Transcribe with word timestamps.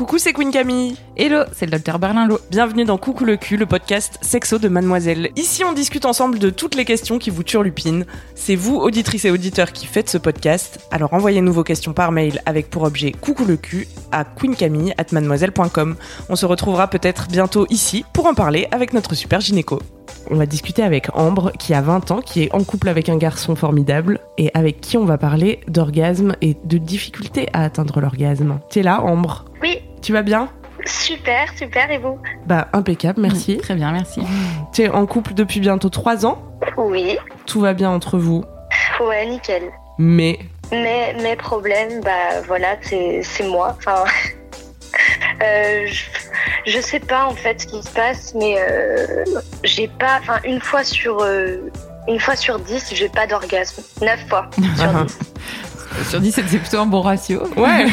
Coucou, 0.00 0.16
c'est 0.16 0.32
Queen 0.32 0.50
Camille. 0.50 0.96
Hello, 1.14 1.42
c'est 1.52 1.66
le 1.66 1.72
docteur 1.72 1.98
Berlinlot. 1.98 2.38
Bienvenue 2.50 2.86
dans 2.86 2.96
Coucou 2.96 3.26
le 3.26 3.36
cul, 3.36 3.58
le 3.58 3.66
podcast 3.66 4.18
sexo 4.22 4.56
de 4.56 4.66
Mademoiselle. 4.66 5.28
Ici, 5.36 5.62
on 5.62 5.74
discute 5.74 6.06
ensemble 6.06 6.38
de 6.38 6.48
toutes 6.48 6.74
les 6.74 6.86
questions 6.86 7.18
qui 7.18 7.28
vous 7.28 7.42
turlupinent. 7.42 8.06
C'est 8.34 8.56
vous, 8.56 8.76
auditrices 8.76 9.26
et 9.26 9.30
auditeurs, 9.30 9.72
qui 9.72 9.84
faites 9.84 10.08
ce 10.08 10.16
podcast. 10.16 10.80
Alors 10.90 11.12
envoyez-nous 11.12 11.52
vos 11.52 11.64
questions 11.64 11.92
par 11.92 12.12
mail 12.12 12.40
avec 12.46 12.70
pour 12.70 12.84
objet 12.84 13.12
Coucou 13.12 13.44
le 13.44 13.58
cul 13.58 13.88
à 14.10 14.24
queencamille@mademoiselle.com. 14.24 15.96
On 16.30 16.34
se 16.34 16.46
retrouvera 16.46 16.88
peut-être 16.88 17.28
bientôt 17.28 17.66
ici 17.68 18.06
pour 18.14 18.24
en 18.24 18.32
parler 18.32 18.68
avec 18.70 18.94
notre 18.94 19.14
super 19.14 19.42
gynéco. 19.42 19.80
On 20.30 20.36
va 20.36 20.46
discuter 20.46 20.82
avec 20.82 21.08
Ambre, 21.16 21.52
qui 21.58 21.74
a 21.74 21.80
20 21.80 22.10
ans, 22.10 22.20
qui 22.20 22.44
est 22.44 22.54
en 22.54 22.62
couple 22.64 22.88
avec 22.88 23.08
un 23.08 23.16
garçon 23.16 23.56
formidable, 23.56 24.20
et 24.38 24.50
avec 24.54 24.80
qui 24.80 24.96
on 24.96 25.04
va 25.04 25.18
parler 25.18 25.60
d'orgasme 25.68 26.34
et 26.40 26.56
de 26.64 26.78
difficultés 26.78 27.48
à 27.52 27.64
atteindre 27.64 28.00
l'orgasme. 28.00 28.60
T'es 28.70 28.82
là, 28.82 29.02
Ambre? 29.02 29.44
Oui, 29.62 29.78
Tu 30.02 30.12
vas 30.12 30.22
bien? 30.22 30.48
Super, 30.86 31.52
super, 31.56 31.90
et 31.90 31.98
vous? 31.98 32.18
Bah, 32.46 32.68
impeccable, 32.72 33.20
merci. 33.20 33.58
Très 33.58 33.74
bien, 33.74 33.92
merci. 33.92 34.22
Tu 34.72 34.82
es 34.82 34.88
en 34.88 35.04
couple 35.06 35.34
depuis 35.34 35.60
bientôt 35.60 35.90
3 35.90 36.24
ans? 36.24 36.38
Oui, 36.76 37.18
Tout 37.46 37.60
va 37.60 37.74
bien 37.74 37.90
entre 37.90 38.16
vous? 38.18 38.44
ouais, 39.00 39.26
nickel. 39.26 39.62
Mais? 39.98 40.38
Mais 40.72 41.14
mes 41.22 41.36
problèmes, 41.36 42.00
bah 42.02 42.40
voilà, 42.46 42.76
c'est 42.82 43.20
c'est 43.22 43.46
moi. 43.48 43.74
Enfin, 43.78 44.04
euh, 45.42 45.86
je, 45.86 46.70
je 46.72 46.80
sais 46.80 47.00
pas 47.00 47.24
en 47.26 47.34
fait 47.34 47.60
ce 47.62 47.66
qui 47.66 47.82
se 47.82 47.90
passe, 47.90 48.34
mais 48.34 48.56
euh, 48.58 49.24
j'ai 49.64 49.88
pas, 49.88 50.18
enfin 50.20 50.38
une 50.44 50.60
fois 50.60 50.84
sur 50.84 51.20
euh, 51.22 51.70
une 52.08 52.18
fois 52.20 52.36
sur 52.36 52.58
dix, 52.58 52.90
j'ai 52.92 53.08
pas 53.08 53.26
d'orgasme. 53.26 53.82
Neuf 54.02 54.20
fois 54.28 54.48
sur 54.76 54.88
Ah. 54.96 55.04
dix. 55.04 55.18
Sur 56.08 56.20
10, 56.20 56.32
c'est 56.32 56.42
plutôt 56.58 56.78
un 56.78 56.86
bon 56.86 57.00
ratio. 57.00 57.42
ouais, 57.56 57.86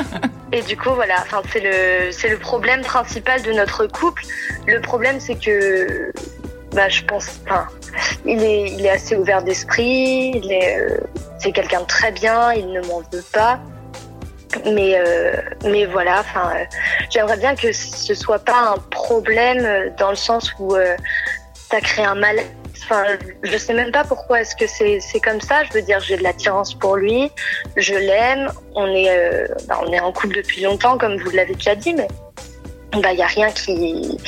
Et 0.52 0.60
du 0.62 0.76
coup, 0.76 0.90
voilà, 0.92 1.14
enfin, 1.22 1.40
c'est 1.52 1.60
le, 1.60 2.10
c'est 2.10 2.28
le 2.28 2.36
problème 2.36 2.80
principal 2.82 3.40
de 3.42 3.52
notre 3.52 3.86
couple. 3.86 4.24
Le 4.66 4.80
problème, 4.80 5.20
c'est 5.20 5.36
que, 5.36 6.12
bah, 6.72 6.88
je 6.88 7.02
pense, 7.04 7.28
enfin, 7.46 7.66
il 8.26 8.42
est, 8.42 8.70
il 8.72 8.84
est 8.84 8.90
assez 8.90 9.14
ouvert 9.16 9.42
d'esprit, 9.44 10.32
il 10.34 10.50
est, 10.52 10.78
euh, 10.80 10.96
c'est 11.38 11.52
quelqu'un 11.52 11.80
de 11.82 11.86
très 11.86 12.10
bien, 12.10 12.52
il 12.52 12.70
ne 12.72 12.80
m'en 12.88 13.02
veut 13.12 13.24
pas. 13.32 13.60
Mais, 14.64 14.94
euh, 14.96 15.32
mais 15.64 15.86
voilà, 15.86 16.20
enfin, 16.20 16.52
euh, 16.54 16.64
j'aimerais 17.10 17.36
bien 17.36 17.54
que 17.54 17.72
ce 17.72 18.14
soit 18.14 18.38
pas 18.38 18.74
un 18.74 18.78
problème 18.90 19.64
euh, 19.64 19.90
dans 19.98 20.10
le 20.10 20.16
sens 20.16 20.52
où 20.58 20.74
ça 21.70 21.80
crée 21.80 22.04
un 22.04 22.14
mal. 22.14 22.36
Enfin, 22.82 23.04
je 23.42 23.56
sais 23.56 23.72
même 23.72 23.90
pas 23.90 24.04
pourquoi 24.04 24.42
est-ce 24.42 24.54
que 24.54 24.66
c'est, 24.66 25.00
c'est 25.00 25.20
comme 25.20 25.40
ça. 25.40 25.64
Je 25.64 25.72
veux 25.72 25.82
dire, 25.82 26.00
j'ai 26.00 26.16
de 26.16 26.22
l'attirance 26.22 26.74
pour 26.74 26.96
lui, 26.96 27.30
je 27.76 27.94
l'aime, 27.94 28.50
on 28.74 28.86
est, 28.88 29.48
bah, 29.66 29.80
on 29.86 29.92
est 29.92 30.00
en 30.00 30.12
couple 30.12 30.36
depuis 30.36 30.62
longtemps, 30.62 30.98
comme 30.98 31.16
vous 31.16 31.30
l'avez 31.30 31.54
déjà 31.54 31.74
dit, 31.74 31.94
mais 31.94 32.08
bah, 32.92 33.12
il 33.12 33.18
y 33.18 33.22
a 33.22 33.26
rien 33.26 33.50
qui, 33.50 34.18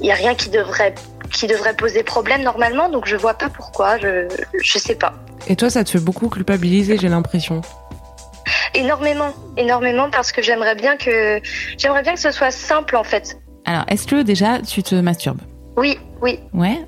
y 0.00 0.10
a 0.10 0.14
rien 0.14 0.34
qui 0.34 0.48
devrait, 0.50 0.94
qui 1.30 1.46
devrait 1.46 1.74
poser 1.74 2.02
problème 2.02 2.42
normalement. 2.42 2.88
Donc 2.88 3.06
je 3.06 3.16
vois 3.16 3.34
pas 3.34 3.48
pourquoi. 3.48 3.96
Je, 3.98 4.26
je 4.60 4.78
sais 4.78 4.96
pas. 4.96 5.12
Et 5.46 5.56
toi, 5.56 5.70
ça 5.70 5.84
te 5.84 5.90
fait 5.90 6.00
beaucoup 6.00 6.28
culpabiliser, 6.28 6.98
j'ai 6.98 7.08
l'impression. 7.08 7.62
Énormément, 8.80 9.34
énormément 9.58 10.08
parce 10.10 10.32
que 10.32 10.40
j'aimerais 10.40 10.74
bien 10.74 10.96
que, 10.96 11.40
j'aimerais 11.76 12.02
bien 12.02 12.14
que 12.14 12.20
ce 12.20 12.30
soit 12.30 12.50
simple 12.50 12.96
en 12.96 13.04
fait. 13.04 13.38
Alors, 13.66 13.84
est-ce 13.88 14.06
que 14.06 14.22
déjà 14.22 14.58
tu 14.60 14.82
te 14.82 14.94
masturbes? 14.94 15.42
Oui, 15.76 15.98
oui, 16.22 16.40
Ouais. 16.54 16.78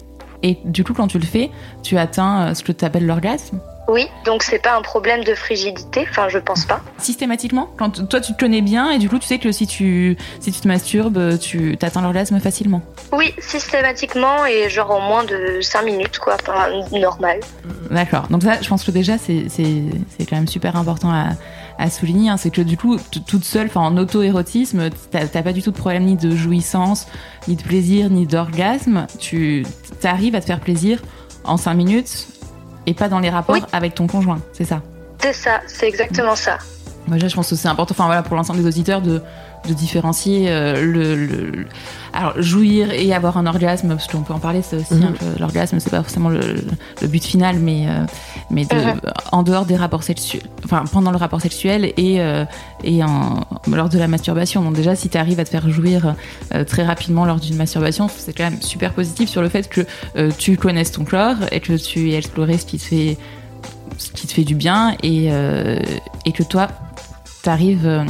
Et 0.42 0.58
du 0.64 0.82
coup, 0.84 0.94
quand 0.94 1.06
tu 1.06 1.18
le 1.18 1.26
fais, 1.26 1.50
tu 1.82 1.98
atteins 1.98 2.48
euh, 2.48 2.54
ce 2.54 2.64
que 2.64 2.72
tu 2.72 2.84
appelles 2.84 3.06
l'orgasme? 3.06 3.60
Oui. 3.88 4.08
Donc 4.24 4.42
c'est 4.42 4.58
pas 4.58 4.74
un 4.74 4.80
problème 4.80 5.22
de 5.22 5.34
frigidité. 5.34 6.06
Enfin, 6.08 6.28
je 6.28 6.38
pense 6.38 6.64
pas. 6.64 6.80
Systématiquement? 6.98 7.68
Quand 7.76 8.08
toi, 8.08 8.20
tu 8.20 8.32
te 8.32 8.38
connais 8.38 8.62
bien 8.62 8.90
et 8.90 8.98
du 8.98 9.08
coup, 9.08 9.18
tu 9.18 9.26
sais 9.26 9.38
que 9.38 9.52
si 9.52 9.66
tu, 9.66 10.16
si 10.40 10.50
tu 10.50 10.60
te 10.60 10.66
masturbes, 10.66 11.38
tu 11.38 11.76
atteins 11.82 12.00
l'orgasme 12.00 12.40
facilement? 12.40 12.80
Oui, 13.12 13.34
systématiquement 13.38 14.46
et 14.46 14.70
genre 14.70 14.90
en 14.92 15.00
moins 15.00 15.24
de 15.24 15.60
5 15.60 15.82
minutes 15.82 16.18
quoi. 16.18 16.36
Enfin, 16.40 16.70
normal. 16.98 17.40
D'accord. 17.90 18.28
Donc 18.30 18.42
ça, 18.42 18.60
je 18.62 18.68
pense 18.68 18.82
que 18.82 18.90
déjà, 18.90 19.18
c'est 19.18 19.46
quand 20.20 20.36
même 20.36 20.48
super 20.48 20.76
important 20.76 21.10
à, 21.10 21.30
à 21.82 21.90
souligner. 21.90 22.30
hein. 22.30 22.36
C'est 22.36 22.50
que 22.50 22.62
du 22.62 22.76
coup, 22.76 22.96
toute 23.26 23.44
seule, 23.44 23.66
enfin 23.66 23.80
en 23.80 23.96
auto-érotisme, 23.96 24.88
t'as 25.10 25.26
pas 25.42 25.52
du 25.52 25.62
tout 25.62 25.70
de 25.72 25.76
problème 25.76 26.04
ni 26.04 26.16
de 26.16 26.30
jouissance, 26.34 27.06
ni 27.48 27.56
de 27.56 27.62
plaisir, 27.62 28.08
ni 28.10 28.26
d'orgasme. 28.26 29.06
Tu 29.18 29.66
arrives 30.04 30.34
à 30.34 30.40
te 30.40 30.46
faire 30.46 30.60
plaisir 30.60 31.00
en 31.44 31.56
5 31.56 31.74
minutes 31.74 32.28
et 32.86 32.94
pas 32.94 33.08
dans 33.08 33.18
les 33.18 33.30
rapports 33.30 33.56
Oui. 33.56 33.62
avec 33.72 33.94
ton 33.94 34.06
conjoint. 34.06 34.40
C'est 34.52 34.64
ça? 34.64 34.82
C'est 35.20 35.32
ça, 35.32 35.60
c'est 35.66 35.88
exactement 35.88 36.34
ça. 36.36 36.58
Moi, 37.08 37.18
je 37.18 37.34
pense 37.34 37.50
que 37.50 37.56
c'est 37.56 37.68
important, 37.68 37.92
enfin 37.96 38.06
voilà, 38.06 38.22
pour 38.22 38.36
l'ensemble 38.36 38.60
des 38.60 38.66
auditeurs, 38.66 39.02
de, 39.02 39.20
de 39.68 39.74
différencier 39.74 40.46
euh, 40.48 40.84
le, 40.84 41.66
alors 42.12 42.40
jouir 42.42 42.92
et 42.92 43.14
avoir 43.14 43.36
un 43.36 43.46
orgasme, 43.46 43.88
parce 43.88 44.06
qu'on 44.08 44.22
peut 44.22 44.32
en 44.34 44.38
parler, 44.40 44.60
c'est 44.62 44.76
aussi 44.76 44.94
Mhm. 44.94 45.04
un 45.04 45.12
peu 45.12 45.26
l'orgasme, 45.38 45.78
c'est 45.80 45.90
pas 45.90 46.02
forcément 46.02 46.28
le, 46.28 46.40
le 47.00 47.06
but 47.08 47.24
final, 47.24 47.58
mais 47.60 47.86
euh, 47.88 48.04
mais 48.50 48.64
de, 48.64 48.76
en 49.30 49.42
dehors 49.42 49.64
des 49.64 49.76
rapports 49.76 50.02
sexuels, 50.02 50.42
enfin 50.64 50.84
pendant 50.92 51.10
le 51.10 51.16
rapport 51.16 51.40
sexuel 51.40 51.92
et 51.96 52.20
euh, 52.20 52.44
et 52.84 53.02
en, 53.04 53.44
lors 53.70 53.88
de 53.88 53.98
la 53.98 54.08
masturbation. 54.08 54.62
Donc 54.62 54.74
déjà, 54.74 54.96
si 54.96 55.08
tu 55.08 55.16
arrives 55.16 55.38
à 55.40 55.44
te 55.44 55.50
faire 55.50 55.68
jouir 55.70 56.14
euh, 56.54 56.64
très 56.64 56.84
rapidement 56.84 57.24
lors 57.24 57.38
d'une 57.40 57.56
masturbation, 57.56 58.08
c'est 58.08 58.36
quand 58.36 58.44
même 58.44 58.60
super 58.62 58.92
positif 58.92 59.28
sur 59.28 59.40
le 59.42 59.48
fait 59.48 59.68
que 59.68 59.82
euh, 60.16 60.30
tu 60.36 60.56
connaisses 60.56 60.92
ton 60.92 61.04
corps 61.04 61.36
et 61.52 61.60
que 61.60 61.74
tu 61.74 62.10
aies 62.10 62.16
exploré 62.16 62.58
ce 62.58 62.66
qui 62.66 62.78
te 62.78 62.82
fait 62.84 63.16
ce 63.98 64.10
qui 64.10 64.26
te 64.26 64.32
fait 64.32 64.44
du 64.44 64.54
bien 64.56 64.96
et, 65.02 65.28
euh, 65.30 65.78
et 66.26 66.32
que 66.32 66.42
toi, 66.42 66.66
t'arrives 67.42 67.86
euh, 67.86 68.04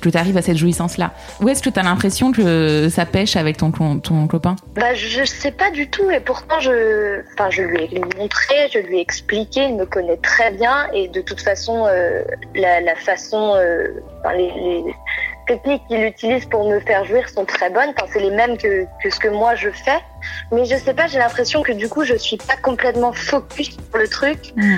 que 0.00 0.08
tu 0.08 0.16
arrives 0.16 0.36
à 0.36 0.42
cette 0.42 0.56
jouissance-là. 0.56 1.12
Où 1.40 1.48
est-ce 1.48 1.62
que 1.62 1.70
tu 1.70 1.78
as 1.78 1.82
l'impression 1.82 2.32
que 2.32 2.88
ça 2.88 3.06
pêche 3.06 3.36
avec 3.36 3.56
ton, 3.56 3.70
ton 3.70 4.26
copain? 4.26 4.56
Bah, 4.74 4.94
je 4.94 5.24
sais 5.24 5.52
pas 5.52 5.70
du 5.70 5.88
tout, 5.88 6.10
et 6.10 6.20
pourtant, 6.20 6.60
je, 6.60 7.20
enfin, 7.34 7.50
je 7.50 7.62
lui 7.62 7.84
ai 7.84 8.00
montré, 8.16 8.54
je 8.72 8.78
lui 8.78 8.98
ai 8.98 9.00
expliqué, 9.00 9.64
il 9.64 9.76
me 9.76 9.86
connaît 9.86 10.18
très 10.18 10.50
bien, 10.52 10.86
et 10.92 11.08
de 11.08 11.20
toute 11.20 11.40
façon, 11.40 11.86
euh, 11.86 12.22
la, 12.54 12.80
la 12.80 12.94
façon, 12.96 13.54
euh, 13.56 13.88
enfin, 14.20 14.34
les, 14.34 14.50
les 14.50 14.94
techniques 15.46 15.82
qu'il 15.88 16.04
utilise 16.04 16.44
pour 16.46 16.68
me 16.70 16.78
faire 16.80 17.04
jouir 17.04 17.28
sont 17.28 17.44
très 17.44 17.70
bonnes, 17.70 17.90
enfin, 17.96 18.06
c'est 18.12 18.20
les 18.20 18.30
mêmes 18.30 18.56
que, 18.56 18.84
que 19.02 19.10
ce 19.10 19.18
que 19.18 19.28
moi 19.28 19.54
je 19.56 19.70
fais, 19.70 19.98
mais 20.52 20.64
je 20.64 20.76
sais 20.76 20.94
pas, 20.94 21.06
j'ai 21.06 21.18
l'impression 21.18 21.62
que 21.62 21.72
du 21.72 21.88
coup, 21.88 22.04
je 22.04 22.14
suis 22.14 22.36
pas 22.36 22.56
complètement 22.62 23.12
focus 23.12 23.70
sur 23.70 23.98
le 23.98 24.08
truc, 24.08 24.38
Mm. 24.56 24.76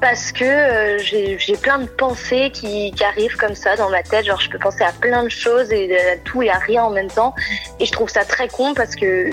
Parce 0.00 0.32
que 0.32 0.44
euh, 0.44 0.98
j'ai 0.98 1.56
plein 1.56 1.78
de 1.78 1.86
pensées 1.86 2.50
qui, 2.52 2.90
qui 2.92 3.04
arrivent 3.04 3.36
comme 3.36 3.54
ça 3.54 3.76
dans 3.76 3.90
ma 3.90 4.02
tête, 4.02 4.24
genre 4.24 4.40
je 4.40 4.48
peux 4.48 4.58
penser 4.58 4.82
à 4.82 4.92
plein 4.92 5.22
de 5.24 5.28
choses 5.28 5.70
et 5.72 5.94
à 5.96 6.16
tout 6.24 6.42
et 6.42 6.48
à 6.50 6.58
rien 6.58 6.84
en 6.84 6.90
même 6.90 7.08
temps. 7.08 7.34
Et 7.78 7.86
je 7.86 7.92
trouve 7.92 8.08
ça 8.08 8.24
très 8.24 8.48
con 8.48 8.72
parce 8.74 8.94
que 8.96 9.30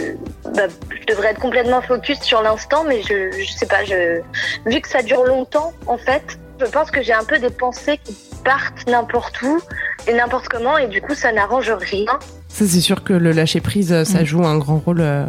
bah, 0.55 0.67
je 0.99 1.05
devrais 1.05 1.29
être 1.29 1.39
complètement 1.39 1.81
focus 1.81 2.19
sur 2.21 2.41
l'instant, 2.41 2.83
mais 2.83 3.01
je, 3.01 3.31
je 3.31 3.51
sais 3.51 3.65
pas, 3.65 3.83
je, 3.85 4.19
vu 4.65 4.81
que 4.81 4.89
ça 4.89 5.01
dure 5.01 5.23
longtemps, 5.23 5.73
en 5.87 5.97
fait, 5.97 6.23
je 6.59 6.65
pense 6.65 6.91
que 6.91 7.01
j'ai 7.01 7.13
un 7.13 7.23
peu 7.23 7.39
des 7.39 7.49
pensées 7.51 7.99
qui 8.03 8.15
partent 8.43 8.87
n'importe 8.87 9.41
où 9.41 9.59
et 10.07 10.13
n'importe 10.13 10.47
comment, 10.49 10.77
et 10.77 10.87
du 10.87 11.01
coup, 11.01 11.13
ça 11.15 11.31
n'arrange 11.31 11.69
rien. 11.71 12.05
Ça, 12.49 12.65
c'est 12.65 12.81
sûr 12.81 13.03
que 13.03 13.13
le 13.13 13.31
lâcher 13.31 13.61
prise, 13.61 13.91
euh, 13.93 14.03
ça 14.03 14.21
Mm. 14.21 14.25
joue 14.25 14.45
un 14.45 14.57
grand 14.57 14.77
rôle 14.79 15.01
euh, 15.01 15.25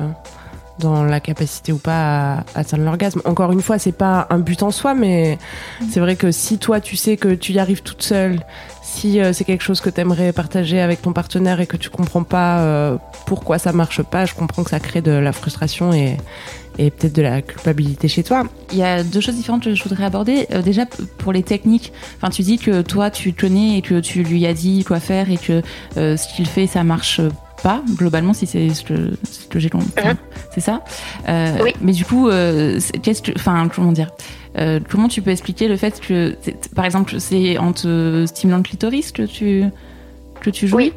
dans 0.79 1.05
la 1.05 1.21
capacité 1.21 1.73
ou 1.73 1.79
pas 1.79 2.35
à 2.35 2.45
atteindre 2.55 2.85
l'orgasme. 2.85 3.21
Encore 3.25 3.53
une 3.53 3.63
fois, 3.63 3.79
c'est 3.79 3.93
pas 3.93 4.27
un 4.31 4.39
but 4.39 4.63
en 4.63 4.71
soi, 4.71 4.95
mais 4.95 5.39
c'est 5.91 6.01
vrai 6.01 6.17
que 6.17 6.31
si 6.31 6.59
toi, 6.59 6.81
tu 6.81 6.97
sais 6.97 7.17
que 7.17 7.35
tu 7.35 7.53
y 7.53 7.59
arrives 7.59 7.83
toute 7.83 8.03
seule, 8.03 8.41
si 8.89 9.21
euh, 9.21 9.33
c'est 9.33 9.45
quelque 9.45 9.63
chose 9.63 9.81
que 9.81 9.91
tu 9.91 10.01
aimerais 10.01 10.33
partager 10.33 10.81
avec 10.81 11.03
ton 11.03 11.13
partenaire 11.13 11.61
et 11.61 11.67
que 11.67 11.77
tu 11.77 11.91
comprends 11.91 12.23
pas 12.23 12.61
euh, 12.61 12.97
pourquoi 13.27 13.59
ça 13.59 13.73
marche 13.73 14.03
pas, 14.03 14.25
je 14.25 14.35
comprends 14.35 14.65
que 14.65 14.71
ça 14.71 14.81
crée 14.81 15.03
de 15.03 15.13
la 15.13 15.33
frustration 15.33 15.93
et, 15.93 16.17
peut-être 16.77 17.15
de 17.15 17.23
la 17.23 17.43
culpabilité 17.43 18.07
chez 18.07 18.23
toi. 18.23 18.45
Il 18.71 18.79
y 18.79 18.85
a 18.85 19.03
deux 19.03 19.21
choses 19.21 19.35
différentes 19.35 19.65
que 19.65 19.75
je 19.75 19.83
voudrais 19.83 20.05
aborder. 20.05 20.47
Euh, 20.53 20.63
déjà, 20.63 20.87
pour 21.19 21.33
les 21.33 21.43
techniques, 21.43 21.93
enfin, 22.17 22.31
tu 22.31 22.43
dis 22.43 22.57
que 22.57 22.83
toi, 22.83 23.11
tu 23.11 23.33
connais 23.33 23.79
et 23.79 23.83
que 23.83 23.99
tu 23.99 24.23
lui 24.23 24.47
as 24.47 24.55
dit 24.55 24.85
quoi 24.85 25.01
faire 25.01 25.29
et 25.29 25.39
que 25.39 25.61
ce 25.97 26.37
qu'il 26.37 26.47
fait, 26.47 26.69
ça 26.69 26.85
marche 26.85 27.21
pas, 27.63 27.83
globalement, 27.97 28.33
si 28.33 28.47
c'est 28.47 28.69
ce 28.71 28.83
que, 28.85 29.13
ce 29.31 29.47
que 29.47 29.59
j'ai 29.59 29.71
compris. 29.71 29.89
Mhm. 30.05 30.15
C'est 30.55 30.61
ça 30.61 30.83
Euh, 31.29 31.59
Oui. 31.63 31.73
Mais 31.81 31.93
du 31.93 32.05
coup, 32.05 32.29
euh, 32.29 32.79
qu'est-ce 33.03 33.23
que. 33.23 33.33
Enfin, 33.37 33.69
comment 33.75 33.93
dire 33.93 34.11
Euh, 34.59 34.81
Comment 34.89 35.09
tu 35.09 35.23
peux 35.23 35.31
expliquer 35.31 35.69
le 35.69 35.77
fait 35.77 36.01
que, 36.01 36.37
par 36.75 36.85
exemple, 36.85 37.19
c'est 37.21 37.59
en 37.59 37.73
te 37.73 38.25
stimulant 38.27 38.59
le 38.59 38.63
clitoris 38.63 39.13
que 39.13 39.23
tu, 39.23 39.65
que 40.41 40.51
tu 40.51 40.67
jouis 40.69 40.93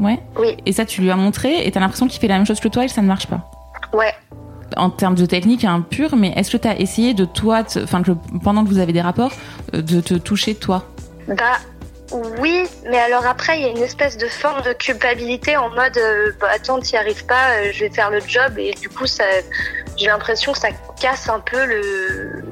Ouais. 0.00 0.20
Oui. 0.38 0.56
Et 0.66 0.72
ça, 0.72 0.84
tu 0.84 1.00
lui 1.02 1.10
as 1.10 1.16
montré 1.16 1.66
et 1.66 1.70
t'as 1.72 1.80
l'impression 1.80 2.06
qu'il 2.06 2.20
fait 2.20 2.28
la 2.28 2.36
même 2.36 2.46
chose 2.46 2.60
que 2.60 2.68
toi 2.68 2.84
et 2.84 2.86
que 2.86 2.92
ça 2.92 3.02
ne 3.02 3.08
marche 3.08 3.26
pas. 3.26 3.50
Ouais. 3.92 4.12
En 4.76 4.90
termes 4.90 5.14
de 5.16 5.26
technique 5.26 5.64
hein, 5.64 5.84
pure, 5.88 6.14
mais 6.16 6.32
est-ce 6.36 6.50
que 6.50 6.56
tu 6.56 6.68
as 6.68 6.78
essayé 6.78 7.14
de 7.14 7.24
toi, 7.24 7.64
enfin, 7.82 8.02
pendant 8.44 8.62
que 8.64 8.68
vous 8.68 8.78
avez 8.78 8.92
des 8.92 9.00
rapports, 9.00 9.32
de 9.72 10.00
te 10.00 10.14
toucher 10.14 10.54
toi? 10.54 10.84
Bah 11.26 11.34
oui, 12.12 12.64
mais 12.86 12.98
alors 12.98 13.26
après 13.26 13.58
il 13.58 13.62
y 13.62 13.66
a 13.66 13.70
une 13.70 13.82
espèce 13.82 14.16
de 14.16 14.26
forme 14.28 14.62
de 14.62 14.72
culpabilité 14.72 15.56
en 15.56 15.68
mode 15.70 15.96
euh, 15.98 16.32
bah, 16.40 16.48
attends 16.54 16.80
t'y 16.80 16.96
arrives 16.96 17.26
pas, 17.26 17.56
euh, 17.56 17.70
je 17.72 17.80
vais 17.80 17.90
faire 17.90 18.10
le 18.10 18.20
job 18.20 18.58
et 18.58 18.72
du 18.72 18.88
coup 18.88 19.04
j'ai 19.96 20.06
l'impression 20.06 20.52
que 20.52 20.58
ça 20.58 20.70
casse 21.00 21.28
un 21.28 21.40
peu 21.40 21.64
le 21.66 22.42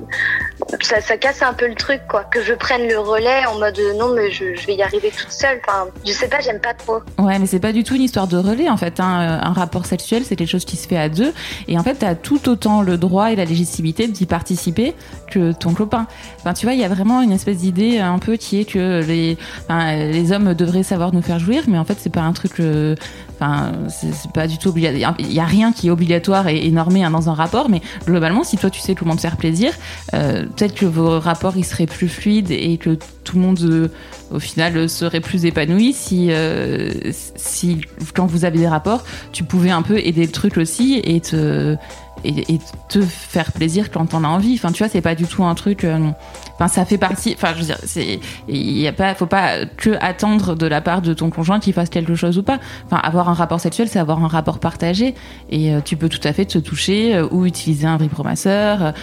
ça, 0.81 1.17
casse 1.17 1.43
un 1.43 1.53
peu 1.53 1.69
le 1.69 1.75
truc 1.75 2.01
quoi 2.09 2.25
que 2.25 2.43
je 2.43 2.53
prenne 2.53 2.87
le 2.89 2.99
relais 2.99 3.45
en 3.47 3.59
mode 3.59 3.79
euh, 3.79 3.95
non 3.99 4.13
mais 4.15 4.31
je, 4.31 4.45
vais 4.67 4.75
y 4.75 4.83
arriver 4.83 5.11
toute 5.17 5.31
seule 5.31 5.61
enfin 5.67 5.87
je 6.05 6.13
sais 6.13 6.29
pas 6.29 6.41
j'aime 6.41 6.61
pas 6.61 6.75
trop 6.75 7.01
Ouais, 7.19 7.39
mais 7.39 7.47
c'est 7.47 7.61
pas 7.61 7.73
du 7.73 7.83
tout 7.85 7.95
une 7.95 8.03
histoire 8.03 8.27
de 8.29 8.37
relais 8.37 8.69
en 8.69 8.77
fait. 8.77 9.01
hein. 9.01 9.21
Euh, 9.21 9.47
Un 9.47 9.53
rapport 9.53 9.87
sexuel, 9.87 10.23
c'est 10.25 10.37
quelque 10.37 10.51
chose 10.51 10.65
qui 10.65 10.77
se 10.77 10.87
fait 10.87 10.97
à 10.99 11.09
deux, 11.09 11.33
et 11.69 11.79
en 11.79 11.83
fait, 11.83 11.95
t'as 11.97 12.15
tout 12.15 12.49
autant 12.49 12.83
le 12.83 12.99
droit 12.99 13.33
et 13.33 13.37
la 13.37 13.45
légitimité 13.45 14.07
d'y 14.09 14.27
participer 14.27 14.95
que 15.31 15.53
ton 15.53 15.73
copain. 15.75 16.07
Enfin, 16.41 16.53
tu 16.55 16.67
vois, 16.67 16.75
il 16.75 16.81
y 16.81 16.85
a 16.85 16.89
vraiment 16.89 17.23
une 17.23 17.33
espèce 17.33 17.59
d'idée 17.59 17.99
un 17.99 18.19
peu 18.19 18.37
qui 18.37 18.61
est 18.61 18.65
que 18.65 19.03
les, 19.05 19.37
les 19.69 20.33
hommes 20.33 20.55
devraient 20.55 20.83
savoir 20.83 21.13
nous 21.13 21.23
faire 21.23 21.39
jouir, 21.39 21.65
mais 21.69 21.79
en 21.79 21.85
fait, 21.85 21.97
c'est 21.99 22.13
pas 22.13 22.23
un 22.23 22.33
truc. 22.33 22.61
euh, 22.61 22.95
Enfin, 23.39 23.73
c'est 23.91 24.31
pas 24.33 24.47
du 24.47 24.57
tout 24.57 24.71
obligatoire. 24.71 25.15
Il 25.19 25.31
y 25.31 25.41
a 25.41 25.45
rien 25.45 25.71
qui 25.71 25.89
est 25.89 25.91
obligatoire 25.91 26.49
et, 26.49 26.71
normé 26.71 27.05
hein, 27.05 27.11
dans 27.11 27.29
un 27.29 27.35
rapport, 27.35 27.69
mais 27.69 27.83
globalement, 28.07 28.45
si 28.45 28.57
toi 28.57 28.71
tu 28.71 28.81
sais 28.81 28.95
comment 28.95 29.15
te 29.15 29.21
faire 29.21 29.37
plaisir, 29.37 29.73
peut-être 30.13 30.75
que 30.75 30.87
vos 30.87 31.19
rapports 31.21 31.57
ils 31.57 31.65
seraient 31.65 31.87
plus 31.87 32.09
fluides 32.09 32.51
et 32.51 32.79
que 32.79 32.97
tout 33.27 33.37
le 33.37 33.43
monde 33.43 33.61
euh, 33.63 33.89
au 34.31 34.39
final 34.39 34.77
euh, 34.77 34.89
serait 34.89 35.21
plus 35.21 35.45
épanoui 35.45 35.93
si, 35.93 36.29
euh, 36.31 36.91
si 37.13 37.81
quand 38.15 38.27
vous 38.27 38.45
avez 38.45 38.59
des 38.59 38.69
rapports, 38.69 39.05
tu 39.33 39.45
pouvais 39.45 39.71
un 39.71 39.83
peu 39.83 39.99
aider 39.99 40.25
le 40.25 40.33
truc 40.33 40.57
aussi 40.57 41.01
et 41.05 41.21
te 41.21 41.77
et, 42.25 42.59
te 42.89 43.01
faire 43.03 43.53
plaisir 43.53 43.91
quand 43.91 44.07
t'en 44.07 44.25
as 44.25 44.29
envie. 44.29 44.55
Enfin, 44.55 44.73
tu 44.73 44.79
vois, 44.83 44.89
c'est 44.89 45.01
pas 45.01 45.15
du 45.15 45.25
tout 45.25 45.45
un 45.45 45.55
truc. 45.55 45.85
euh, 45.85 46.11
Enfin, 46.55 46.69
ça 46.69 46.85
fait 46.85 46.99
partie. 46.99 47.35
Enfin, 47.37 47.53
je 47.55 47.61
veux 47.61 47.67
dire, 47.67 47.79
c'est 47.85 48.21
il 48.49 48.79
y 48.79 48.87
a 48.87 48.93
pas, 48.93 49.15
faut 49.15 49.27
pas 49.27 49.67
que 49.67 49.91
attendre 50.01 50.55
de 50.55 50.67
la 50.67 50.81
part 50.81 51.03
de 51.03 51.13
ton 51.13 51.29
conjoint 51.31 51.61
qu'il 51.61 51.73
fasse 51.73 51.91
quelque 51.91 52.15
chose 52.15 52.39
ou 52.39 52.43
pas. 52.43 52.59
Enfin, 52.87 52.97
avoir 52.97 53.29
un 53.29 53.35
rapport 53.35 53.61
sexuel, 53.61 53.89
c'est 53.89 53.99
avoir 53.99 54.25
un 54.25 54.29
rapport 54.29 54.59
partagé 54.59 55.15
et 55.51 55.75
euh, 55.75 55.81
tu 55.85 55.97
peux 55.97 56.09
tout 56.09 56.27
à 56.27 56.33
fait 56.33 56.47
te 56.47 56.59
toucher 56.59 57.15
euh, 57.15 57.29
ou 57.31 57.45
utiliser 57.45 57.87
un 57.87 57.97
vibromasseur 57.97 58.95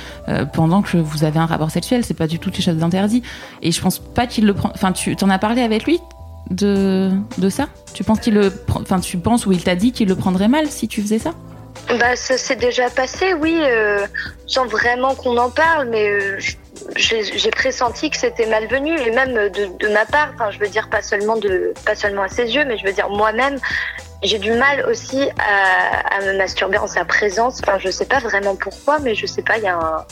pendant 0.54 0.82
que 0.82 0.98
vous 0.98 1.24
avez 1.24 1.40
un 1.40 1.46
rapport 1.46 1.70
sexuel. 1.72 2.04
C'est 2.04 2.14
pas 2.14 2.28
du 2.28 2.40
tout 2.40 2.50
quelque 2.50 2.64
chose 2.66 2.78
d'interdit. 2.78 3.22
Et 3.62 3.72
je 3.72 3.82
pense 3.82 4.00
pas 4.00 4.26
qu'il 4.28 4.46
le 4.46 4.54
prend. 4.54 4.72
Enfin, 4.74 4.92
tu 4.92 5.16
t'en 5.16 5.30
as 5.30 5.40
parlé 5.40 5.62
avec 5.62 5.86
lui 5.86 6.00
de 6.50 7.12
de 7.38 7.50
ça? 7.50 7.68
Tu 7.94 8.04
penses 8.04 8.20
qu'il 8.20 8.34
le, 8.34 8.52
enfin, 8.82 9.00
tu 9.00 9.18
penses 9.18 9.46
ou 9.46 9.52
il 9.52 9.64
t'a 9.64 9.76
dit 9.76 9.92
qu'il 9.92 10.08
le 10.08 10.16
prendrait 10.16 10.48
mal 10.48 10.68
si 10.68 10.88
tu 10.88 11.02
faisais 11.02 11.20
ça? 11.20 11.32
Bah, 12.00 12.16
ça 12.16 12.38
s'est 12.38 12.56
déjà 12.56 12.90
passé, 12.90 13.34
oui, 13.34 13.60
euh, 13.62 14.06
sans 14.48 14.66
vraiment 14.66 15.16
qu'on 15.16 15.38
en 15.38 15.50
parle, 15.50 15.90
mais 15.90 16.08
euh, 16.08 16.40
j'ai 16.96 17.52
pressenti 17.52 18.10
que 18.10 18.18
c'était 18.18 18.46
malvenu, 18.46 18.98
et 19.00 19.12
même 19.12 19.50
de, 19.50 19.88
ma 19.90 20.06
part, 20.06 20.32
enfin, 20.34 20.50
je 20.52 20.60
veux 20.60 20.70
dire 20.70 20.90
pas 20.90 21.02
seulement 21.02 21.36
de, 21.36 21.74
pas 21.86 21.96
seulement 21.96 22.24
à 22.24 22.30
ses 22.30 22.56
yeux, 22.56 22.66
mais 22.66 22.78
je 22.78 22.86
veux 22.86 22.94
dire 22.94 23.10
moi-même, 23.10 23.60
j'ai 24.24 24.40
du 24.40 24.54
mal 24.54 24.86
aussi 24.90 25.30
à, 25.38 26.16
à 26.16 26.22
me 26.22 26.38
masturber 26.38 26.78
en 26.78 26.88
sa 26.88 27.04
présence. 27.04 27.60
Enfin, 27.62 27.78
je 27.78 27.90
sais 27.90 28.06
pas 28.06 28.20
vraiment 28.20 28.56
pourquoi, 28.56 29.00
mais 29.00 29.16
je 29.16 29.26
sais 29.26 29.42
pas, 29.42 29.58
il 29.58 29.64
y 29.64 29.68
a 29.68 29.76
un, 29.76 30.06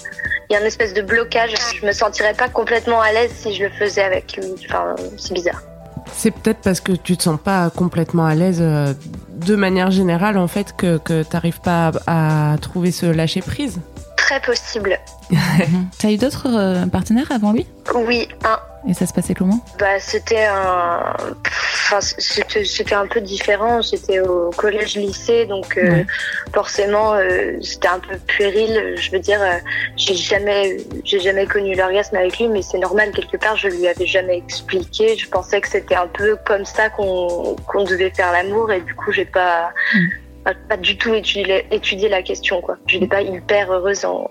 il 0.49 0.53
y 0.53 0.55
a 0.57 0.59
un 0.59 0.65
espèce 0.65 0.93
de 0.93 1.01
blocage. 1.01 1.53
Je 1.79 1.85
me 1.85 1.93
sentirais 1.93 2.33
pas 2.33 2.49
complètement 2.49 2.99
à 3.01 3.13
l'aise 3.13 3.31
si 3.33 3.55
je 3.55 3.63
le 3.63 3.69
faisais 3.69 4.03
avec 4.03 4.35
lui. 4.35 4.53
Enfin, 4.65 4.95
c'est 5.17 5.33
bizarre. 5.33 5.61
C'est 6.13 6.31
peut-être 6.31 6.59
parce 6.62 6.81
que 6.81 6.92
tu 6.92 7.18
te 7.18 7.24
sens 7.24 7.39
pas 7.44 7.69
complètement 7.69 8.25
à 8.25 8.36
l'aise 8.36 8.59
euh, 8.62 8.94
de 9.45 9.56
manière 9.56 9.92
générale 9.92 10.38
en 10.38 10.48
fait 10.48 10.75
que, 10.75 10.98
que 10.98 11.24
t'arrives 11.24 11.62
pas 11.62 11.92
à, 12.07 12.53
à 12.53 12.57
trouver 12.57 12.92
ce 12.92 13.06
lâcher 13.06 13.42
prise. 13.42 13.80
Très 14.31 14.39
possible. 14.39 14.98
T'as 16.00 16.10
eu 16.10 16.16
d'autres 16.16 16.48
euh, 16.48 16.86
partenaires 16.86 17.30
avant 17.33 17.51
lui? 17.51 17.68
Oui, 17.94 18.30
un, 18.45 18.57
Et 18.89 18.94
ça 18.94 19.06
se 19.06 19.12
passait 19.12 19.33
comment? 19.33 19.60
Bah, 19.78 20.00
c'était 20.00 20.45
un, 20.45 21.13
enfin, 21.74 22.00
c'était, 22.00 22.95
un 22.95 23.07
peu 23.07 23.19
différent. 23.19 23.81
J'étais 23.81 24.22
au 24.22 24.50
collège-lycée, 24.51 25.48
donc 25.48 25.78
euh, 25.78 25.81
Ouais. 25.92 26.06
forcément, 26.54 27.13
euh, 27.16 27.57
c'était 27.62 27.89
un 27.89 28.00
peu 28.00 28.16
puéril. 28.19 28.94
Je 28.95 29.12
veux 29.12 29.19
dire, 29.19 29.42
j'ai 29.98 30.16
jamais, 30.16 30.78
j'ai 31.04 31.19
jamais 31.19 31.45
connu 31.45 31.75
l'orgasme 31.75 32.16
avec 32.16 32.39
lui, 32.39 32.48
mais 32.48 32.62
c'est 32.62 32.80
normal 32.80 33.12
quelque 33.12 33.36
part. 33.36 33.57
Je 33.57 33.68
lui 33.68 33.86
avais 33.86 34.06
jamais 34.06 34.38
expliqué. 34.38 35.18
Je 35.18 35.28
pensais 35.28 35.60
que 35.60 35.68
c'était 35.68 35.95
un 35.95 36.07
peu 36.07 36.38
comme 36.45 36.63
ça 36.63 36.89
qu'on, 36.89 37.57
qu'on 37.68 37.83
devait 37.83 38.12
faire 38.12 38.31
l'amour, 38.31 38.72
et 38.72 38.80
du 38.80 38.95
coup, 38.95 39.12
j'ai 39.12 39.25
pas, 39.25 39.72
Mm. 39.94 40.07
Pas, 40.43 40.53
pas 40.69 40.77
du 40.77 40.97
tout 40.97 41.13
étudié, 41.13 41.65
étudié 41.71 42.09
la 42.09 42.21
question, 42.21 42.61
quoi. 42.61 42.77
Je 42.88 42.95
n'étais 42.95 43.07
pas 43.07 43.21
hyper 43.21 43.71
heureuse 43.71 44.05
en, 44.05 44.29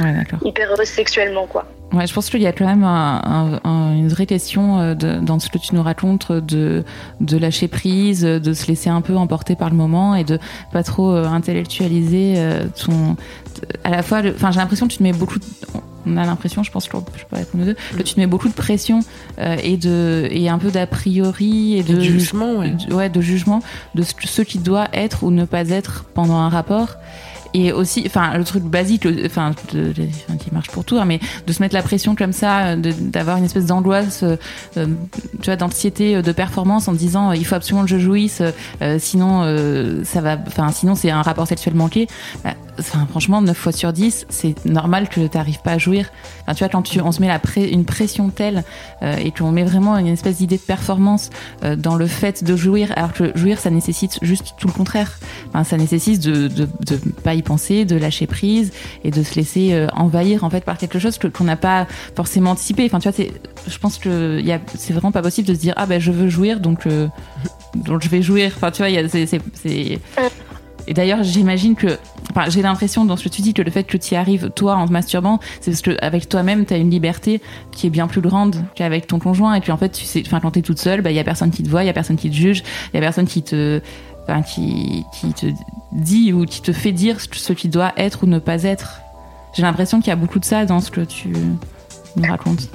Ouais, 0.00 0.12
hyper 0.44 0.72
heureuse 0.72 0.88
sexuellement, 0.88 1.46
quoi. 1.46 1.66
Ouais, 1.92 2.06
je 2.06 2.12
pense 2.12 2.28
qu'il 2.30 2.42
y 2.42 2.46
a 2.48 2.52
quand 2.52 2.66
même 2.66 2.82
un- 2.84 3.22
un- 3.24 3.60
un- 3.70 3.92
une 3.94 4.08
vraie 4.08 4.26
question 4.26 4.80
euh, 4.80 4.94
de- 4.94 5.20
dans 5.20 5.38
ce 5.38 5.48
que 5.48 5.56
tu 5.58 5.74
nous 5.74 5.82
racontes 5.82 6.32
de, 6.32 6.84
de 7.20 7.36
lâcher 7.38 7.68
prise, 7.68 8.22
de 8.22 8.52
se 8.54 8.66
laisser 8.66 8.90
un 8.90 9.00
peu 9.00 9.16
emporter 9.16 9.54
par 9.54 9.70
le 9.70 9.76
moment 9.76 10.14
et 10.16 10.24
de 10.24 10.38
pas 10.72 10.82
trop 10.82 11.12
euh, 11.12 11.24
intellectualiser 11.26 12.34
euh, 12.38 12.66
ton. 12.84 13.16
À 13.84 13.90
la 13.90 14.02
fois, 14.02 14.20
enfin, 14.34 14.50
j'ai 14.50 14.58
l'impression 14.58 14.86
que 14.88 14.92
tu 14.92 14.98
te 14.98 15.02
mets 15.02 15.12
beaucoup. 15.12 15.38
de- 15.38 15.44
on 16.08 16.16
a 16.16 16.24
l'impression, 16.24 16.62
je 16.62 16.70
pense 16.70 16.86
que 16.88 16.96
je 17.16 17.24
peux 17.24 17.36
répondre 17.36 17.64
aux 17.64 17.66
deux, 17.66 17.76
que 17.96 18.02
tu 18.02 18.14
te 18.14 18.20
mets 18.20 18.28
beaucoup 18.28 18.48
de 18.48 18.52
pression 18.54 19.00
euh, 19.40 19.56
et 19.64 19.76
de 19.76 20.28
et 20.30 20.48
un 20.48 20.58
peu 20.58 20.70
d'a 20.70 20.86
priori 20.86 21.76
et 21.78 21.82
de 21.82 22.00
jugement, 22.00 22.54
ouais. 22.58 22.76
de- 22.88 22.94
ouais, 22.94 23.08
de 23.08 23.20
jugement 23.20 23.60
de 23.96 24.02
ce, 24.02 24.12
ce 24.24 24.42
qui 24.42 24.58
doit 24.58 24.86
être 24.92 25.22
ou 25.24 25.30
ne 25.32 25.44
pas 25.44 25.68
être 25.68 26.04
pendant 26.14 26.36
un 26.36 26.48
rapport. 26.48 26.96
Et 27.58 27.72
aussi, 27.72 28.02
enfin, 28.04 28.36
le 28.36 28.44
truc 28.44 28.64
basique, 28.64 29.08
enfin, 29.24 29.54
qui 29.54 30.52
marche 30.52 30.68
pour 30.68 30.84
tout, 30.84 30.98
hein, 30.98 31.06
mais 31.06 31.20
de 31.46 31.52
se 31.54 31.62
mettre 31.62 31.74
la 31.74 31.82
pression 31.82 32.14
comme 32.14 32.34
ça, 32.34 32.66
euh, 32.66 32.76
d'avoir 32.76 33.38
une 33.38 33.46
espèce 33.46 33.64
d'angoisse, 33.64 34.24
euh, 34.24 34.36
euh, 34.76 34.86
tu 35.40 35.46
vois, 35.46 35.56
d'anxiété 35.56 36.20
de 36.20 36.32
performance 36.32 36.86
en 36.86 36.92
disant, 36.92 37.32
il 37.32 37.46
faut 37.46 37.54
absolument 37.54 37.84
que 37.84 37.90
je 37.90 37.98
jouisse, 37.98 38.42
sinon, 38.98 39.40
ça 40.04 40.20
va, 40.20 40.36
enfin, 40.46 40.70
sinon 40.70 40.94
c'est 40.94 41.10
un 41.10 41.22
rapport 41.22 41.46
sexuel 41.46 41.74
manqué. 41.74 42.08
Bah, 42.44 42.52
Enfin, 42.78 43.06
franchement, 43.10 43.40
9 43.40 43.56
fois 43.56 43.72
sur 43.72 43.92
10, 43.92 44.26
c'est 44.28 44.64
normal 44.66 45.08
que 45.08 45.26
tu 45.26 45.36
n'arrives 45.36 45.60
pas 45.62 45.72
à 45.72 45.78
jouir. 45.78 46.10
Enfin, 46.42 46.54
tu 46.54 46.58
vois, 46.60 46.68
quand 46.68 46.82
tu, 46.82 47.00
on 47.00 47.10
se 47.12 47.20
met 47.20 47.28
la 47.28 47.38
pré- 47.38 47.70
une 47.70 47.84
pression 47.84 48.28
telle 48.28 48.64
euh, 49.02 49.16
et 49.16 49.30
qu'on 49.32 49.50
met 49.50 49.64
vraiment 49.64 49.96
une 49.96 50.06
espèce 50.08 50.36
d'idée 50.36 50.56
de 50.56 50.62
performance 50.62 51.30
euh, 51.64 51.74
dans 51.76 51.94
le 51.96 52.06
fait 52.06 52.44
de 52.44 52.54
jouir, 52.56 52.92
alors 52.96 53.12
que 53.12 53.36
jouir, 53.36 53.58
ça 53.58 53.70
nécessite 53.70 54.18
juste 54.22 54.54
tout 54.58 54.66
le 54.68 54.72
contraire. 54.72 55.18
Enfin, 55.48 55.64
ça 55.64 55.76
nécessite 55.76 56.22
de, 56.22 56.48
de, 56.48 56.68
de 56.86 56.96
pas 57.24 57.34
y 57.34 57.42
penser, 57.42 57.84
de 57.84 57.96
lâcher 57.96 58.26
prise 58.26 58.72
et 59.04 59.10
de 59.10 59.22
se 59.22 59.34
laisser 59.36 59.72
euh, 59.72 59.86
envahir 59.94 60.44
en 60.44 60.50
fait 60.50 60.64
par 60.64 60.76
quelque 60.78 60.98
chose 60.98 61.18
que- 61.18 61.28
qu'on 61.28 61.44
n'a 61.44 61.56
pas 61.56 61.86
forcément 62.14 62.50
anticipé. 62.50 62.84
Enfin, 62.84 62.98
tu 62.98 63.08
vois, 63.08 63.26
je 63.66 63.78
pense 63.78 63.98
que 63.98 64.42
c'est 64.76 64.92
vraiment 64.92 65.12
pas 65.12 65.22
possible 65.22 65.48
de 65.48 65.54
se 65.54 65.60
dire 65.60 65.74
ah 65.76 65.86
ben 65.86 66.00
je 66.00 66.12
veux 66.12 66.28
jouir 66.28 66.60
donc 66.60 66.86
donc 67.74 68.02
je 68.02 68.08
vais 68.08 68.22
jouir. 68.22 68.52
Enfin, 68.56 68.70
tu 68.70 68.82
vois, 68.82 69.08
c'est 69.08 69.40
et 70.88 70.94
d'ailleurs, 70.94 71.24
j'imagine 71.24 71.74
que, 71.74 71.98
j'ai 72.48 72.62
l'impression 72.62 73.04
dans 73.04 73.16
ce 73.16 73.24
que 73.24 73.28
tu 73.28 73.42
dis 73.42 73.54
que 73.54 73.62
le 73.62 73.70
fait 73.70 73.84
que 73.84 73.96
tu 73.96 74.14
y 74.14 74.16
arrives 74.16 74.50
toi 74.50 74.74
en 74.76 74.86
te 74.86 74.92
masturbant, 74.92 75.40
c'est 75.60 75.70
parce 75.70 75.82
que 75.82 75.96
avec 76.00 76.28
toi-même, 76.28 76.66
tu 76.66 76.74
as 76.74 76.76
une 76.76 76.90
liberté 76.90 77.40
qui 77.72 77.86
est 77.86 77.90
bien 77.90 78.06
plus 78.06 78.20
grande 78.20 78.56
qu'avec 78.74 79.06
ton 79.06 79.18
conjoint. 79.18 79.54
Et 79.54 79.60
puis 79.60 79.72
en 79.72 79.76
fait, 79.76 79.90
tu 79.90 80.04
sais, 80.04 80.22
enfin, 80.26 80.40
quand 80.40 80.56
toute 80.62 80.78
seule, 80.78 81.02
bah, 81.02 81.10
il 81.10 81.16
y 81.16 81.20
a 81.20 81.24
personne 81.24 81.50
qui 81.50 81.62
te 81.62 81.68
voit, 81.68 81.82
il 81.82 81.86
y 81.86 81.90
a 81.90 81.92
personne 81.92 82.16
qui 82.16 82.30
te 82.30 82.34
juge, 82.34 82.62
il 82.92 82.96
y 82.96 82.98
a 82.98 83.00
personne 83.00 83.26
qui 83.26 83.42
te, 83.42 83.80
enfin, 84.28 84.42
qui, 84.42 85.04
te 85.34 85.46
dit 85.92 86.32
ou 86.32 86.44
qui 86.44 86.62
te 86.62 86.72
fait 86.72 86.92
dire 86.92 87.18
ce 87.20 87.52
qui 87.52 87.68
doit 87.68 87.92
être 87.96 88.24
ou 88.24 88.26
ne 88.26 88.38
pas 88.38 88.62
être. 88.64 89.00
J'ai 89.54 89.62
l'impression 89.62 90.00
qu'il 90.00 90.08
y 90.08 90.12
a 90.12 90.16
beaucoup 90.16 90.38
de 90.38 90.44
ça 90.44 90.66
dans 90.66 90.80
ce 90.80 90.90
que 90.90 91.00
tu 91.00 91.28
nous 91.28 92.28
racontes. 92.28 92.68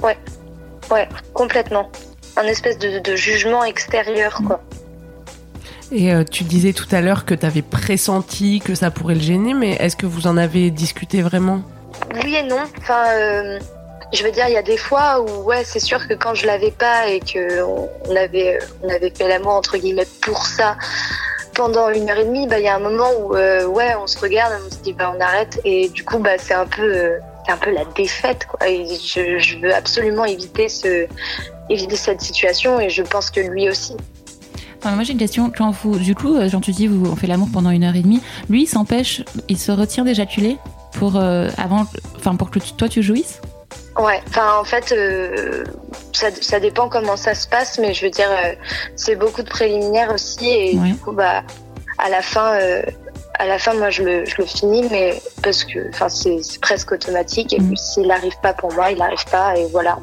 Ouais, 0.90 1.08
complètement. 1.32 1.90
Un 2.36 2.44
espèce 2.44 2.78
de 2.78 3.16
jugement 3.16 3.64
extérieur, 3.64 4.40
quoi. 4.46 4.62
Et 5.92 6.12
euh, 6.12 6.24
tu 6.24 6.44
disais 6.44 6.72
tout 6.72 6.86
à 6.90 7.02
l'heure 7.02 7.26
que 7.26 7.34
tu 7.34 7.44
avais 7.44 7.60
pressenti 7.60 8.60
que 8.60 8.74
ça 8.74 8.90
pourrait 8.90 9.14
le 9.14 9.20
gêner, 9.20 9.52
mais 9.52 9.72
est-ce 9.72 9.94
que 9.94 10.06
vous 10.06 10.26
en 10.26 10.38
avez 10.38 10.70
discuté 10.70 11.20
vraiment? 11.20 11.62
Oui 12.24 12.34
et 12.34 12.42
non. 12.44 12.62
Enfin, 12.78 13.04
euh, 13.10 13.58
je 14.12 14.24
veux 14.24 14.30
dire, 14.30 14.48
il 14.48 14.54
y 14.54 14.56
a 14.56 14.62
des 14.62 14.78
fois 14.78 15.20
où, 15.20 15.42
ouais, 15.44 15.64
c'est 15.64 15.80
sûr 15.80 16.08
que 16.08 16.14
quand 16.14 16.34
je 16.34 16.46
l'avais 16.46 16.70
pas 16.70 17.08
et 17.08 17.20
que 17.20 17.62
on 17.62 18.16
avait, 18.16 18.58
on 18.82 18.88
avait 18.88 19.10
fait 19.10 19.28
l'amour 19.28 19.52
entre 19.52 19.76
guillemets 19.76 20.06
pour 20.22 20.46
ça 20.46 20.76
pendant 21.54 21.90
une 21.90 22.08
heure 22.08 22.16
et 22.16 22.24
demie, 22.24 22.46
bah, 22.46 22.58
il 22.58 22.64
y 22.64 22.68
a 22.68 22.74
un 22.74 22.80
moment 22.80 23.10
où, 23.20 23.36
euh, 23.36 23.66
ouais, 23.66 23.94
on 24.00 24.06
se 24.06 24.18
regarde, 24.18 24.54
on 24.66 24.70
se 24.70 24.78
dit, 24.78 24.94
bah, 24.94 25.12
on 25.14 25.20
arrête, 25.20 25.60
et 25.64 25.90
du 25.90 26.02
coup, 26.02 26.18
bah, 26.18 26.38
c'est 26.38 26.54
un 26.54 26.66
peu, 26.66 27.18
c'est 27.44 27.52
un 27.52 27.58
peu 27.58 27.70
la 27.70 27.84
défaite, 27.84 28.46
quoi. 28.46 28.66
Et 28.66 28.86
je, 28.86 29.38
je 29.38 29.58
veux 29.58 29.74
absolument 29.74 30.24
éviter 30.24 30.70
ce, 30.70 31.06
éviter 31.68 31.96
cette 31.96 32.22
situation, 32.22 32.80
et 32.80 32.88
je 32.88 33.02
pense 33.02 33.30
que 33.30 33.40
lui 33.40 33.68
aussi. 33.68 33.96
Enfin, 34.84 34.96
moi 34.96 35.04
j'ai 35.04 35.12
une 35.12 35.18
question. 35.18 35.52
Quand 35.56 35.70
vous, 35.70 35.96
du 35.96 36.14
coup, 36.16 36.34
euh, 36.34 36.48
Jean 36.48 36.60
tu 36.60 36.72
dis, 36.72 36.88
vous 36.88 37.06
on 37.08 37.14
fait 37.14 37.28
l'amour 37.28 37.48
pendant 37.52 37.70
une 37.70 37.84
heure 37.84 37.94
et 37.94 38.02
demie. 38.02 38.20
Lui, 38.50 38.62
il 38.64 38.66
s'empêche, 38.66 39.22
il 39.48 39.56
se 39.56 39.70
retire 39.70 40.04
d'éjaculer 40.04 40.56
pour 40.94 41.16
euh, 41.16 41.48
avant, 41.56 41.86
enfin 42.16 42.34
pour 42.34 42.50
que 42.50 42.58
tu- 42.58 42.72
toi 42.72 42.88
tu 42.88 43.00
jouisses? 43.00 43.40
Ouais, 43.98 44.20
enfin 44.28 44.58
en 44.58 44.64
fait, 44.64 44.90
euh, 44.92 45.62
ça, 46.12 46.28
ça 46.40 46.58
dépend 46.58 46.88
comment 46.88 47.16
ça 47.16 47.34
se 47.34 47.46
passe, 47.46 47.78
mais 47.78 47.94
je 47.94 48.04
veux 48.04 48.10
dire, 48.10 48.28
euh, 48.30 48.54
c'est 48.96 49.14
beaucoup 49.16 49.42
de 49.42 49.48
préliminaires 49.48 50.12
aussi, 50.12 50.48
et 50.48 50.76
Ouais. 50.78 50.88
du 50.88 50.96
coup, 50.96 51.12
bah, 51.12 51.42
à 51.98 52.08
la 52.08 52.20
fin, 52.22 52.54
euh, 52.54 52.82
à 53.38 53.46
la 53.46 53.58
fin, 53.58 53.74
moi, 53.74 53.90
je 53.90 54.02
le, 54.02 54.24
je 54.24 54.34
le 54.38 54.46
finis, 54.46 54.84
mais 54.90 55.22
parce 55.42 55.62
que, 55.64 55.88
enfin, 55.90 56.08
c'est 56.08 56.40
presque 56.60 56.90
automatique, 56.92 57.52
et 57.52 57.60
Mm. 57.60 57.68
puis 57.68 57.76
s'il 57.78 58.06
n'arrive 58.08 58.34
pas 58.42 58.52
pour 58.54 58.72
moi, 58.72 58.90
il 58.90 58.98
n'arrive 58.98 59.24
pas, 59.30 59.56
et 59.56 59.66
voilà. 59.70 59.98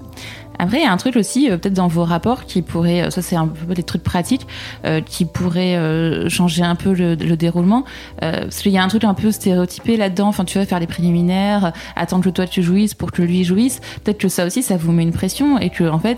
Après, 0.62 0.80
il 0.80 0.84
y 0.84 0.86
a 0.86 0.92
un 0.92 0.98
truc 0.98 1.16
aussi, 1.16 1.50
euh, 1.50 1.58
peut-être 1.58 1.74
dans 1.74 1.88
vos 1.88 2.04
rapports, 2.04 2.46
qui 2.46 2.62
pourrait, 2.62 3.04
euh, 3.04 3.10
ça 3.10 3.22
c'est 3.22 3.38
un 3.38 3.48
peu 3.48 3.74
des 3.74 3.84
trucs 3.84 4.04
pratiques, 4.04 4.46
euh, 4.86 5.00
qui 5.00 5.24
pourraient 5.24 5.78
euh, 5.78 6.28
changer 6.28 6.63
un 6.63 6.75
peu 6.75 6.94
le, 6.94 7.16
le 7.16 7.38
déroulement. 7.38 7.86
Parce 8.20 8.62
qu'il 8.62 8.74
y 8.74 8.78
a 8.78 8.84
un 8.84 8.88
truc 8.89 9.06
un 9.06 9.13
peu 9.13 9.32
stéréotypé 9.32 9.96
là-dedans, 9.96 10.28
enfin 10.28 10.44
tu 10.44 10.58
vas 10.58 10.66
faire 10.66 10.82
des 10.82 10.88
préliminaires, 10.88 11.72
attendre 11.96 12.25
que 12.25 12.30
toi 12.30 12.46
tu 12.46 12.62
jouisses 12.62 12.94
pour 12.94 13.12
que 13.12 13.22
lui 13.22 13.46
jouisse. 13.46 13.80
Peut-être 14.04 14.18
que 14.18 14.28
ça 14.28 14.46
aussi, 14.46 14.62
ça 14.62 14.75
vous 14.75 14.92
met 14.92 15.04
une 15.04 15.13
pression 15.13 15.58
et 15.58 15.70
que 15.70 15.89
en 15.89 16.00
fait, 16.00 16.18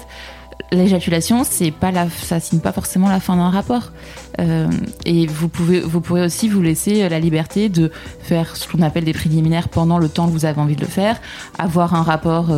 l'éjaculation, 0.72 1.44
c'est 1.44 1.70
pas 1.70 1.92
ça 2.10 2.40
signe 2.40 2.60
pas 2.60 2.72
forcément 2.72 3.10
la 3.10 3.20
fin 3.20 3.36
d'un 3.36 3.50
rapport. 3.50 3.92
Et 5.06 5.28
vous 5.28 5.50
pouvez, 5.50 5.82
vous 5.82 6.02
pourrez 6.02 6.24
aussi 6.24 6.50
vous 6.50 6.62
laisser 6.62 7.08
la 7.08 7.20
liberté 7.20 7.70
de 7.70 7.92
faire 8.22 8.56
ce 8.56 8.68
qu'on 8.68 8.82
appelle 8.82 9.04
des 9.04 9.14
préliminaires 9.14 9.70
pendant 9.70 10.00
le 10.00 10.10
temps 10.10 10.26
que 10.26 10.32
vous 10.32 10.46
avez 10.46 10.60
envie 10.60 10.76
de 10.76 10.82
le 10.82 10.88
faire, 10.88 11.20
avoir 11.60 11.94
un 11.94 12.04
rapport 12.04 12.50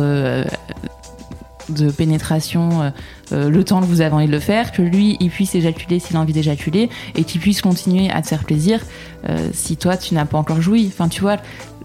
de 1.68 1.90
pénétration 1.90 2.82
euh, 2.82 2.90
euh, 3.32 3.50
le 3.50 3.64
temps 3.64 3.80
que 3.80 3.86
vous 3.86 4.00
avez 4.00 4.14
envie 4.14 4.26
de 4.26 4.32
le 4.32 4.40
faire, 4.40 4.72
que 4.72 4.82
lui 4.82 5.16
il 5.20 5.30
puisse 5.30 5.54
éjaculer 5.54 5.98
s'il 5.98 6.16
a 6.16 6.20
envie 6.20 6.32
d'éjaculer 6.32 6.90
et 7.14 7.24
qu'il 7.24 7.40
puisse 7.40 7.62
continuer 7.62 8.10
à 8.10 8.22
te 8.22 8.28
faire 8.28 8.44
plaisir 8.44 8.80
euh, 9.28 9.48
si 9.52 9.76
toi 9.76 9.96
tu 9.96 10.14
n'as 10.14 10.24
pas 10.24 10.38
encore 10.38 10.60
joui. 10.60 10.90
Enfin 10.92 11.08
tu 11.08 11.20
vois, 11.20 11.36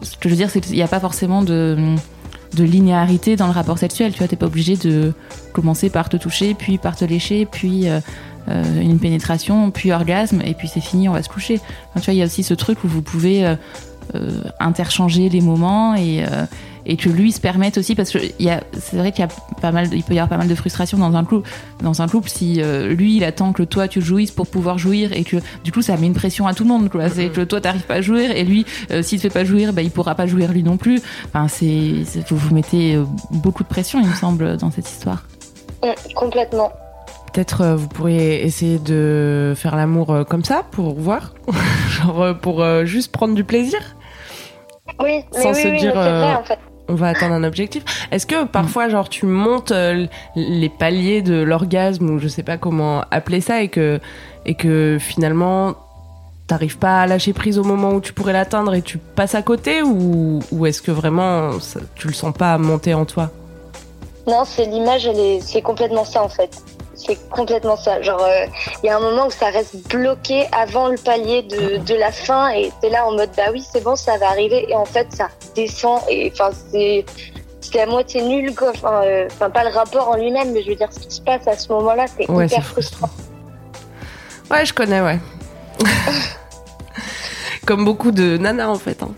ce 0.02 0.18
que 0.18 0.30
je 0.30 0.30
veux 0.30 0.36
dire 0.36 0.50
c'est 0.50 0.62
qu'il 0.62 0.76
n'y 0.76 0.82
a 0.82 0.88
pas 0.88 1.00
forcément 1.00 1.44
de, 1.44 1.96
de 2.56 2.64
linéarité 2.64 3.36
dans 3.36 3.48
le 3.48 3.54
rapport 3.54 3.78
sexuel. 3.78 4.12
Tu 4.12 4.20
vois, 4.20 4.28
t'es 4.28 4.36
pas 4.36 4.48
obligé 4.48 4.76
de 4.76 5.14
commencer 5.54 5.90
par 5.90 6.10
te 6.10 6.18
toucher, 6.18 6.54
puis 6.54 6.78
par 6.78 6.96
te 6.96 7.06
lécher, 7.06 7.46
puis 7.46 7.88
une 8.48 8.98
pénétration, 8.98 9.70
puis 9.70 9.92
orgasme 9.92 10.42
et 10.44 10.56
puis 10.56 10.68
c'est 10.68 10.80
fini, 10.80 11.08
on 11.08 11.14
va 11.14 11.22
se 11.22 11.30
coucher. 11.30 11.60
Tu 11.96 12.02
vois, 12.02 12.14
il 12.16 12.18
y 12.18 12.24
a 12.24 12.26
aussi 12.26 12.42
ce 12.42 12.56
truc 12.56 12.84
où 12.84 12.88
vous 12.88 13.04
pouvez 13.04 13.56
interchanger 14.60 15.30
les 15.30 15.42
moments 15.42 15.96
et 15.96 16.24
euh, 16.24 16.46
et 16.86 16.98
que 16.98 17.10
lui 17.10 17.32
se 17.32 17.40
permette 17.40 17.78
aussi 17.78 17.94
parce 17.94 18.10
que 18.10 18.20
c'est 18.20 18.98
vrai 18.98 19.12
qu'il 19.12 19.24
y 19.24 19.28
a 19.28 19.32
pas 19.62 19.72
mal 19.72 19.90
il 19.94 20.04
peut 20.04 20.14
y 20.14 20.20
avoir 20.20 20.30
pas 20.30 20.38
mal 20.38 20.48
de 20.48 20.56
frustration 20.56 20.98
dans 20.98 21.16
un 21.16 21.24
couple 21.24 21.48
dans 21.84 22.02
un 22.02 22.08
couple 22.08 22.30
si 22.30 22.62
euh, 22.62 22.94
lui 22.94 23.18
il 23.18 23.24
attend 23.24 23.54
que 23.54 23.64
toi 23.64 23.88
tu 23.88 24.02
jouisses 24.02 24.32
pour 24.32 24.48
pouvoir 24.48 24.78
jouir 24.78 25.14
et 25.14 25.24
que 25.24 25.38
du 25.64 25.72
coup 25.72 25.82
ça 25.82 25.98
met 25.98 26.08
une 26.08 26.14
pression 26.14 26.48
à 26.48 26.54
tout 26.54 26.64
le 26.64 26.70
monde 26.70 26.90
quoi. 26.90 27.10
C'est 27.10 27.30
que 27.30 27.42
toi 27.42 27.62
t'arrives 27.62 27.86
pas 27.86 27.96
à 27.96 28.02
jouir 28.02 28.32
et 28.32 28.44
lui 28.44 28.66
euh, 28.92 29.04
s'il 29.04 29.20
te 29.20 29.24
fait 29.24 29.30
pas 29.30 29.44
jouir 29.44 29.74
bah 29.74 29.82
il 29.82 29.92
pourra 29.92 30.16
pas 30.16 30.26
jouir 30.26 30.52
lui 30.52 30.64
non 30.64 30.78
plus. 30.78 31.02
Enfin 31.28 31.48
c'est 31.48 32.04
vous 32.30 32.38
vous 32.38 32.56
mettez 32.56 32.96
euh, 32.96 33.04
beaucoup 33.32 33.64
de 33.64 33.70
pression 33.70 34.00
il 34.02 34.08
me 34.08 34.16
semble 34.16 34.58
dans 34.58 34.72
cette 34.72 34.90
histoire. 34.90 35.24
Complètement. 36.16 36.72
Peut-être 37.32 37.62
euh, 37.62 37.76
vous 37.76 37.88
pourriez 37.88 38.44
essayer 38.44 38.80
de 38.80 39.54
faire 39.56 39.76
l'amour 39.76 40.12
euh, 40.12 40.24
comme 40.24 40.44
ça 40.44 40.64
pour 40.72 40.96
voir, 40.96 41.34
genre 41.90 42.22
euh, 42.22 42.34
pour 42.34 42.64
euh, 42.64 42.86
juste 42.86 43.12
prendre 43.12 43.36
du 43.36 43.44
plaisir. 43.44 43.80
Oui, 45.02 45.24
mais 45.34 45.42
Sans 45.42 45.50
oui, 45.54 45.62
se 45.62 45.68
oui, 45.68 45.80
dire, 45.80 45.94
vrai 45.94 46.08
euh, 46.10 46.36
en 46.36 46.44
fait. 46.44 46.60
On 46.88 46.96
va 46.96 47.10
atteindre 47.10 47.36
un 47.36 47.44
objectif. 47.44 47.84
Est-ce 48.12 48.26
que 48.26 48.46
parfois, 48.46 48.90
genre, 48.90 49.10
tu 49.10 49.26
montes 49.28 49.72
euh, 49.72 50.08
les 50.36 50.70
paliers 50.70 51.22
de 51.22 51.36
l'orgasme 51.42 52.10
ou 52.10 52.20
je 52.20 52.28
sais 52.28 52.42
pas 52.44 52.58
comment 52.58 53.04
appeler 53.12 53.42
ça 53.42 53.62
et 53.62 53.68
que 53.70 54.00
et 54.46 54.56
que 54.56 54.98
finalement 55.00 55.76
t'arrives 56.48 56.80
pas 56.80 57.02
à 57.04 57.06
lâcher 57.06 57.32
prise 57.34 57.60
au 57.60 57.64
moment 57.64 57.92
où 57.92 58.02
tu 58.02 58.12
pourrais 58.12 58.34
l'atteindre 58.34 58.74
et 58.74 58.82
tu 58.82 58.98
passes 58.98 59.36
à 59.36 59.44
côté 59.44 59.84
ou, 59.84 60.40
ou 60.52 60.66
est-ce 60.66 60.82
que 60.82 60.90
vraiment 60.90 61.60
ça- 61.60 61.80
tu 61.96 62.08
le 62.08 62.14
sens 62.14 62.34
pas 62.36 62.58
monter 62.58 62.96
en 62.96 63.06
toi? 63.06 63.30
Non, 64.28 64.44
c'est 64.46 64.66
l'image, 64.66 65.08
c'est 65.42 65.62
complètement 65.62 66.06
ça 66.06 66.24
en 66.24 66.30
fait. 66.30 66.60
C'est 67.06 67.30
complètement 67.30 67.78
ça. 67.78 68.02
Genre, 68.02 68.22
euh, 68.22 68.46
il 68.84 68.88
y 68.88 68.90
a 68.90 68.98
un 68.98 69.00
moment 69.00 69.28
où 69.28 69.32
ça 69.32 69.48
reste 69.48 69.76
bloqué 69.88 70.46
avant 70.52 70.90
le 70.90 70.98
palier 70.98 71.44
de, 71.44 71.78
de 71.78 71.96
la 71.96 72.12
fin 72.12 72.50
et 72.50 72.72
t'es 72.82 72.90
là 72.90 73.06
en 73.08 73.14
mode 73.14 73.30
bah 73.38 73.44
oui, 73.54 73.64
c'est 73.72 73.84
bon, 73.84 73.96
ça 73.96 74.18
va 74.18 74.28
arriver. 74.30 74.66
Et 74.70 74.76
en 74.76 74.86
fait, 74.86 75.08
ça 75.14 75.30
descend 75.56 76.02
et 76.10 76.32
enfin, 76.34 76.52
c'est. 76.72 77.06
À 77.80 77.86
moitié 77.86 78.24
nul, 78.24 78.56
quoi. 78.56 78.72
Enfin, 78.72 79.02
euh, 79.04 79.28
enfin, 79.32 79.52
pas 79.52 79.64
le 79.64 79.70
rapport 79.70 80.10
en 80.10 80.16
lui-même, 80.16 80.52
mais 80.54 80.64
je 80.64 80.70
veux 80.70 80.76
dire, 80.76 80.88
ce 80.92 81.00
qui 81.02 81.12
se 81.12 81.22
passe 81.22 81.48
à 81.48 81.56
ce 81.56 81.72
moment-là, 81.72 82.06
c'est 82.18 82.28
Ouais, 82.28 82.48
hyper 82.48 82.64
frustrant. 82.66 83.10
Ouais, 84.50 84.66
je 84.66 84.74
connais, 84.74 85.02
ouais. 85.02 85.20
Comme 87.68 87.86
beaucoup 87.86 88.10
de 88.12 88.38
nanas 88.38 88.68
en 88.70 88.80
fait. 88.80 89.04
hein. 89.04 89.12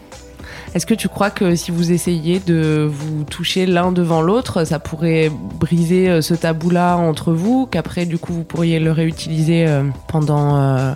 Est-ce 0.73 0.85
que 0.85 0.93
tu 0.93 1.09
crois 1.09 1.29
que 1.29 1.55
si 1.55 1.69
vous 1.69 1.91
essayiez 1.91 2.39
de 2.39 2.89
vous 2.89 3.25
toucher 3.25 3.65
l'un 3.65 3.91
devant 3.91 4.21
l'autre, 4.21 4.63
ça 4.63 4.79
pourrait 4.79 5.29
briser 5.29 6.09
euh, 6.09 6.21
ce 6.21 6.33
tabou-là 6.33 6.95
entre 6.95 7.33
vous, 7.33 7.65
qu'après 7.65 8.05
du 8.05 8.17
coup 8.17 8.31
vous 8.31 8.45
pourriez 8.45 8.79
le 8.79 8.91
réutiliser 8.93 9.67
euh, 9.67 9.83
pendant 10.07 10.57
euh, 10.57 10.93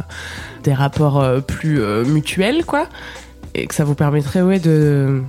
des 0.63 0.74
rapports 0.74 1.24
plus 1.46 1.79
mutuels, 2.05 2.65
quoi, 2.65 2.88
et 3.53 3.67
que 3.67 3.75
ça 3.75 3.84
vous 3.84 3.96
permettrait 3.96 4.41
ouais 4.41 4.60
de 4.60 5.22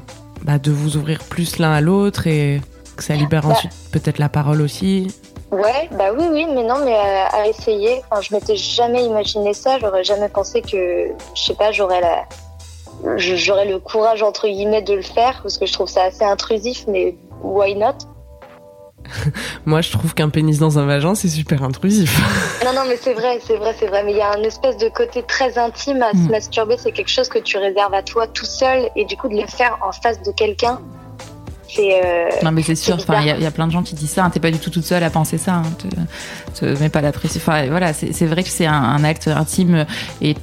bah, 0.43 0.59
de 0.59 0.71
vous 0.71 0.97
ouvrir 0.97 1.19
plus 1.25 1.59
l'un 1.59 1.73
à 1.73 1.81
l'autre 1.81 2.29
et 2.29 2.61
que 2.97 3.03
ça 3.03 3.15
libère 3.15 3.43
Bah. 3.43 3.55
ensuite 3.55 3.73
peut-être 3.91 4.19
la 4.19 4.29
parole 4.29 4.62
aussi? 4.62 5.09
Ouais, 5.50 5.88
bah 5.97 6.11
oui, 6.17 6.25
oui, 6.33 6.47
mais 6.55 6.65
non, 6.65 6.85
mais 6.85 6.95
à, 6.95 7.26
à 7.26 7.47
essayer. 7.47 8.03
Enfin, 8.11 8.21
je 8.21 8.35
m'étais 8.35 8.57
jamais 8.57 9.05
imaginé 9.05 9.55
ça. 9.55 9.79
J'aurais 9.79 10.03
jamais 10.03 10.29
pensé 10.29 10.61
que, 10.61 11.09
je 11.35 11.41
sais 11.41 11.55
pas, 11.55 11.71
j'aurais 11.71 12.00
la, 12.00 12.25
j'aurais 13.17 13.67
le 13.67 13.79
courage 13.79 14.23
entre 14.23 14.47
guillemets 14.49 14.83
de 14.83 14.95
le 14.95 15.03
faire 15.03 15.41
parce 15.43 15.59
que 15.59 15.67
je 15.67 15.73
trouve 15.73 15.88
ça 15.88 16.05
assez 16.05 16.25
intrusif, 16.25 16.85
mais 16.88 17.17
why 17.43 17.75
not? 17.75 17.95
Moi, 19.67 19.83
je 19.83 19.93
trouve 19.93 20.15
qu'un 20.15 20.31
pénis 20.31 20.59
dans 20.59 20.79
un 20.81 20.87
vagin, 20.87 21.15
c'est 21.15 21.29
super 21.29 21.62
intrusif. 21.62 22.21
Non, 22.65 22.73
non, 22.73 22.83
mais 22.88 22.97
c'est 23.00 23.15
vrai, 23.15 23.38
c'est 23.47 23.57
vrai, 23.57 23.73
c'est 23.79 23.87
vrai. 23.87 24.03
Mais 24.03 24.11
il 24.12 24.19
y 24.19 24.21
a 24.23 24.33
un 24.33 24.43
espèce 24.43 24.76
de 24.79 24.88
côté 24.88 25.23
très 25.23 25.57
intime 25.57 26.03
à 26.03 26.11
se 26.11 26.17
Mm. 26.17 26.31
masturber. 26.33 26.76
C'est 26.79 26.91
quelque 26.91 27.11
chose 27.11 27.29
que 27.29 27.38
tu 27.38 27.59
réserves 27.59 27.95
à 27.95 28.03
toi 28.03 28.26
tout 28.26 28.45
seul, 28.47 28.88
et 28.97 29.05
du 29.05 29.17
coup 29.17 29.29
de 29.29 29.37
le 29.41 29.47
faire 29.47 29.79
en 29.87 29.93
face 29.93 30.21
de 30.23 30.33
quelqu'un, 30.33 30.81
c'est. 31.69 32.03
euh, 32.05 32.29
non 32.43 32.50
mais 32.53 32.62
c'est 32.62 32.75
sûr 32.75 32.95
enfin 32.97 33.21
il 33.21 33.26
y, 33.26 33.31
a- 33.31 33.38
y 33.38 33.50
plein 33.50 33.67
de 33.69 33.73
gens 33.73 33.83
qui 33.85 33.95
disent 33.95 34.11
ça 34.11 34.25
hein, 34.25 34.31
t'es 34.31 34.38
pas 34.41 34.50
du 34.53 34.59
tout 34.59 34.71
toute 34.71 34.85
seule 34.85 35.03
à 35.05 35.11
penser 35.11 35.37
ça 35.37 35.55
hein, 35.57 35.62
te, 35.79 36.61
te 36.61 36.81
mets 36.81 36.88
pas 36.88 37.00
la 37.00 37.11
pression 37.12 37.41
enfin 37.45 37.67
voilà 37.69 37.93
c'est 37.93 38.12
c'est 38.12 38.26
vrai 38.26 38.45
que 38.45 38.49
c'est 38.49 38.67
un, 38.67 38.73
un 38.73 39.03
acte 39.05 39.26
intime 39.29 39.85
et 40.23 40.37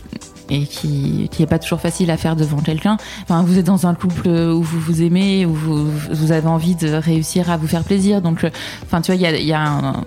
et 0.53 0.65
qui 0.65 1.29
qui 1.31 1.43
est 1.43 1.47
pas 1.47 1.59
toujours 1.59 1.81
facile 1.81 2.11
à 2.11 2.17
faire 2.17 2.35
devant 2.35 2.57
quelqu'un. 2.57 2.97
Enfin, 3.23 3.43
vous 3.43 3.57
êtes 3.57 3.65
dans 3.65 3.87
un 3.87 3.95
couple 3.95 4.27
où 4.29 4.61
vous 4.61 4.79
vous 4.79 5.01
aimez, 5.01 5.45
où 5.45 5.53
vous, 5.53 6.31
avez 6.31 6.47
envie 6.47 6.75
de 6.75 6.89
réussir 6.89 7.49
à 7.51 7.57
vous 7.57 7.67
faire 7.67 7.83
plaisir. 7.83 8.21
Donc, 8.21 8.43
euh, 8.43 8.49
enfin, 8.85 9.01
tu 9.01 9.11
vois, 9.11 9.29
il 9.29 9.45
y 9.45 9.53
a, 9.53 9.61
un, 9.61 10.03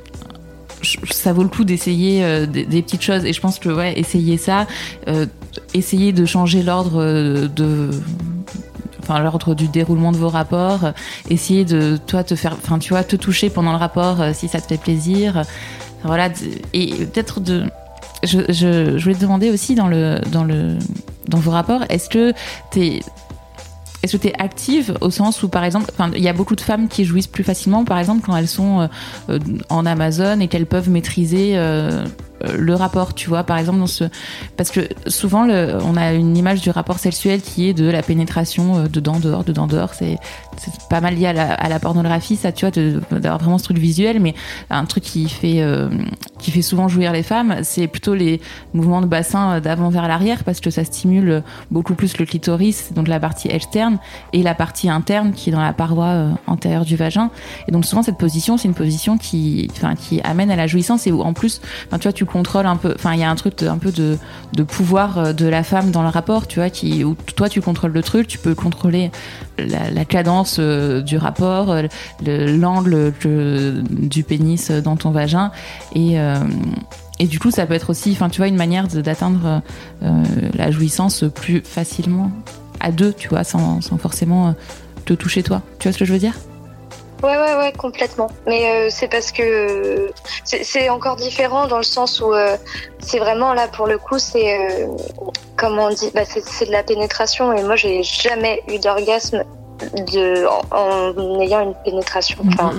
ça 1.10 1.32
vaut 1.32 1.42
le 1.42 1.48
coup 1.48 1.64
d'essayer 1.64 2.24
euh, 2.24 2.46
des, 2.46 2.82
petites 2.82 3.02
choses. 3.02 3.24
Et 3.24 3.32
je 3.32 3.40
pense 3.40 3.58
que 3.58 3.68
ouais, 3.68 3.98
essayer 3.98 4.36
ça, 4.36 4.66
euh, 5.08 5.26
essayer 5.74 6.12
de 6.12 6.24
changer 6.24 6.62
l'ordre 6.62 7.00
euh, 7.00 7.48
de 7.48 7.90
enfin 9.02 9.20
l'ordre 9.20 9.54
du 9.54 9.68
déroulement 9.68 10.10
de 10.10 10.16
vos 10.16 10.28
rapports, 10.28 10.92
essayer 11.30 11.64
de 11.64 11.96
toi 12.08 12.24
te 12.24 12.34
faire, 12.34 12.56
enfin 12.60 12.80
tu 12.80 12.88
vois, 12.88 13.04
te 13.04 13.14
toucher 13.14 13.50
pendant 13.50 13.70
le 13.70 13.78
rapport 13.78 14.16
si 14.34 14.48
ça 14.48 14.60
te 14.60 14.66
fait 14.66 14.80
plaisir, 14.80 15.42
voilà, 16.02 16.28
et 16.72 16.88
peut-être 16.92 17.38
de, 17.38 17.66
je, 18.24 18.40
je, 18.48 18.98
je 18.98 19.02
voulais 19.02 19.14
te 19.14 19.20
demander 19.20 19.50
aussi 19.50 19.74
dans 19.74 19.88
le 19.88 20.20
dans 20.32 20.44
le 20.44 20.76
dans 21.28 21.38
vos 21.38 21.50
rapports, 21.50 21.84
est-ce 21.88 22.08
que 22.08 22.32
t'es 22.70 23.00
est-ce 24.02 24.16
que 24.16 24.22
tu 24.22 24.28
es 24.28 24.40
active 24.40 24.96
au 25.00 25.10
sens 25.10 25.42
où, 25.42 25.48
par 25.48 25.64
exemple, 25.64 25.90
il 26.14 26.22
y 26.22 26.28
a 26.28 26.32
beaucoup 26.32 26.54
de 26.54 26.60
femmes 26.60 26.86
qui 26.86 27.04
jouissent 27.04 27.26
plus 27.26 27.42
facilement, 27.42 27.84
par 27.84 27.98
exemple, 27.98 28.22
quand 28.24 28.36
elles 28.36 28.46
sont 28.46 28.82
euh, 28.82 28.86
euh, 29.30 29.38
en 29.68 29.84
Amazon 29.84 30.38
et 30.38 30.46
qu'elles 30.46 30.66
peuvent 30.66 30.88
maîtriser 30.88 31.52
euh, 31.54 32.04
le 32.42 32.74
rapport, 32.74 33.14
tu 33.14 33.28
vois, 33.28 33.44
par 33.44 33.58
exemple, 33.58 33.78
dans 33.78 33.86
ce... 33.86 34.04
parce 34.56 34.70
que 34.70 34.80
souvent, 35.06 35.48
on 35.48 35.96
a 35.96 36.12
une 36.12 36.36
image 36.36 36.60
du 36.60 36.70
rapport 36.70 36.98
sexuel 36.98 37.40
qui 37.40 37.68
est 37.68 37.74
de 37.74 37.88
la 37.88 38.02
pénétration 38.02 38.76
euh, 38.76 38.88
dedans, 38.88 39.18
dehors, 39.18 39.44
dedans, 39.44 39.66
dehors. 39.66 39.94
C'est 39.94 40.18
pas 40.88 41.00
mal 41.00 41.14
lié 41.14 41.26
à 41.26 41.68
la, 41.68 41.80
pornographie, 41.80 42.36
ça, 42.36 42.52
tu 42.52 42.66
vois, 42.66 42.70
d'avoir 43.10 43.38
vraiment 43.38 43.58
ce 43.58 43.64
truc 43.64 43.78
visuel, 43.78 44.20
mais 44.20 44.34
un 44.70 44.84
truc 44.84 45.04
qui 45.04 45.28
fait, 45.28 45.60
euh, 45.60 45.88
qui 46.38 46.50
fait 46.50 46.62
souvent 46.62 46.88
jouir 46.88 47.12
les 47.12 47.22
femmes, 47.22 47.56
c'est 47.62 47.86
plutôt 47.86 48.14
les 48.14 48.40
mouvements 48.74 49.00
de 49.00 49.06
bassin 49.06 49.56
euh, 49.56 49.60
d'avant 49.60 49.90
vers 49.90 50.08
l'arrière, 50.08 50.44
parce 50.44 50.60
que 50.60 50.70
ça 50.70 50.84
stimule 50.84 51.42
beaucoup 51.70 51.94
plus 51.94 52.18
le 52.18 52.26
clitoris, 52.26 52.92
donc 52.92 53.08
la 53.08 53.20
partie 53.20 53.48
externe, 53.48 53.98
et 54.32 54.42
la 54.42 54.54
partie 54.54 54.88
interne 54.88 55.32
qui 55.32 55.50
est 55.50 55.52
dans 55.52 55.62
la 55.62 55.72
paroi 55.72 56.06
euh, 56.06 56.30
antérieure 56.46 56.84
du 56.84 56.96
vagin. 56.96 57.30
Et 57.68 57.72
donc 57.72 57.84
souvent 57.84 58.02
cette 58.02 58.18
position, 58.18 58.56
c'est 58.56 58.68
une 58.68 58.74
position 58.74 59.18
qui, 59.18 59.70
qui 59.98 60.20
amène 60.22 60.50
à 60.50 60.56
la 60.56 60.66
jouissance 60.66 61.06
et 61.06 61.12
où 61.12 61.22
en 61.22 61.32
plus, 61.32 61.60
tu 61.92 61.98
vois, 62.02 62.12
tu 62.12 62.25
un 62.66 62.76
peu. 62.76 62.92
Enfin, 62.94 63.14
il 63.14 63.20
y 63.20 63.24
a 63.24 63.30
un 63.30 63.34
truc 63.34 63.62
un 63.62 63.78
peu 63.78 63.92
de, 63.92 64.18
pouvoir 64.62 65.18
euh, 65.18 65.32
de 65.32 65.46
la 65.46 65.62
femme 65.62 65.90
dans 65.90 66.02
le 66.02 66.08
rapport, 66.08 66.46
tu 66.46 66.58
vois, 66.58 66.70
qui, 66.70 67.04
où 67.04 67.16
toi 67.36 67.48
tu 67.48 67.60
contrôles 67.60 67.92
le 67.92 68.02
truc, 68.02 68.26
tu 68.26 68.38
peux 68.38 68.54
contrôler 68.54 69.10
la, 69.58 70.04
cadence 70.04 70.56
euh, 70.58 71.00
du 71.02 71.16
rapport, 71.16 71.70
euh, 71.70 71.82
le- 72.24 72.56
l'angle 72.56 73.12
du 73.90 74.22
pénis 74.22 74.70
dans 74.70 74.96
ton 74.96 75.10
vagin. 75.10 75.50
Et, 75.94 76.18
du 77.26 77.38
coup, 77.38 77.50
ça 77.50 77.66
peut 77.66 77.74
être 77.74 77.90
aussi, 77.90 78.12
enfin, 78.12 78.28
tu 78.28 78.38
vois, 78.38 78.48
une 78.48 78.56
manière 78.56 78.88
d'atteindre 78.88 79.62
la 80.02 80.70
jouissance 80.70 81.24
plus 81.34 81.62
facilement 81.64 82.30
à 82.80 82.92
deux, 82.92 83.12
tu 83.12 83.28
vois, 83.28 83.44
sans, 83.44 83.80
sans 83.80 83.96
forcément 83.96 84.54
te 85.06 85.14
toucher 85.14 85.42
toi. 85.42 85.62
Tu 85.78 85.88
vois 85.88 85.92
ce 85.92 85.98
que 85.98 86.04
je 86.04 86.12
veux 86.12 86.18
dire? 86.18 86.34
Ouais, 87.22 87.36
ouais, 87.36 87.54
ouais, 87.56 87.72
complètement. 87.72 88.28
Mais 88.46 88.70
euh, 88.70 88.88
c'est 88.90 89.08
parce 89.08 89.32
que 89.32 90.12
c'est 90.44 90.64
c'est 90.64 90.88
encore 90.90 91.16
différent 91.16 91.66
dans 91.66 91.78
le 91.78 91.82
sens 91.82 92.20
où 92.20 92.32
euh, 92.32 92.56
c'est 92.98 93.18
vraiment 93.18 93.54
là 93.54 93.68
pour 93.68 93.86
le 93.86 93.98
coup, 93.98 94.18
c'est 94.18 94.58
euh, 94.58 94.86
comment 95.56 95.86
on 95.86 95.90
dit, 95.90 96.10
bah, 96.14 96.22
c'est 96.26 96.66
de 96.66 96.72
la 96.72 96.82
pénétration 96.82 97.52
et 97.52 97.62
moi 97.62 97.76
j'ai 97.76 98.02
jamais 98.02 98.62
eu 98.68 98.78
d'orgasme 98.78 99.44
de 99.94 100.46
en, 100.46 101.16
en 101.16 101.40
ayant 101.40 101.60
une 101.62 101.74
pénétration. 101.84 102.38
Enfin, 102.48 102.72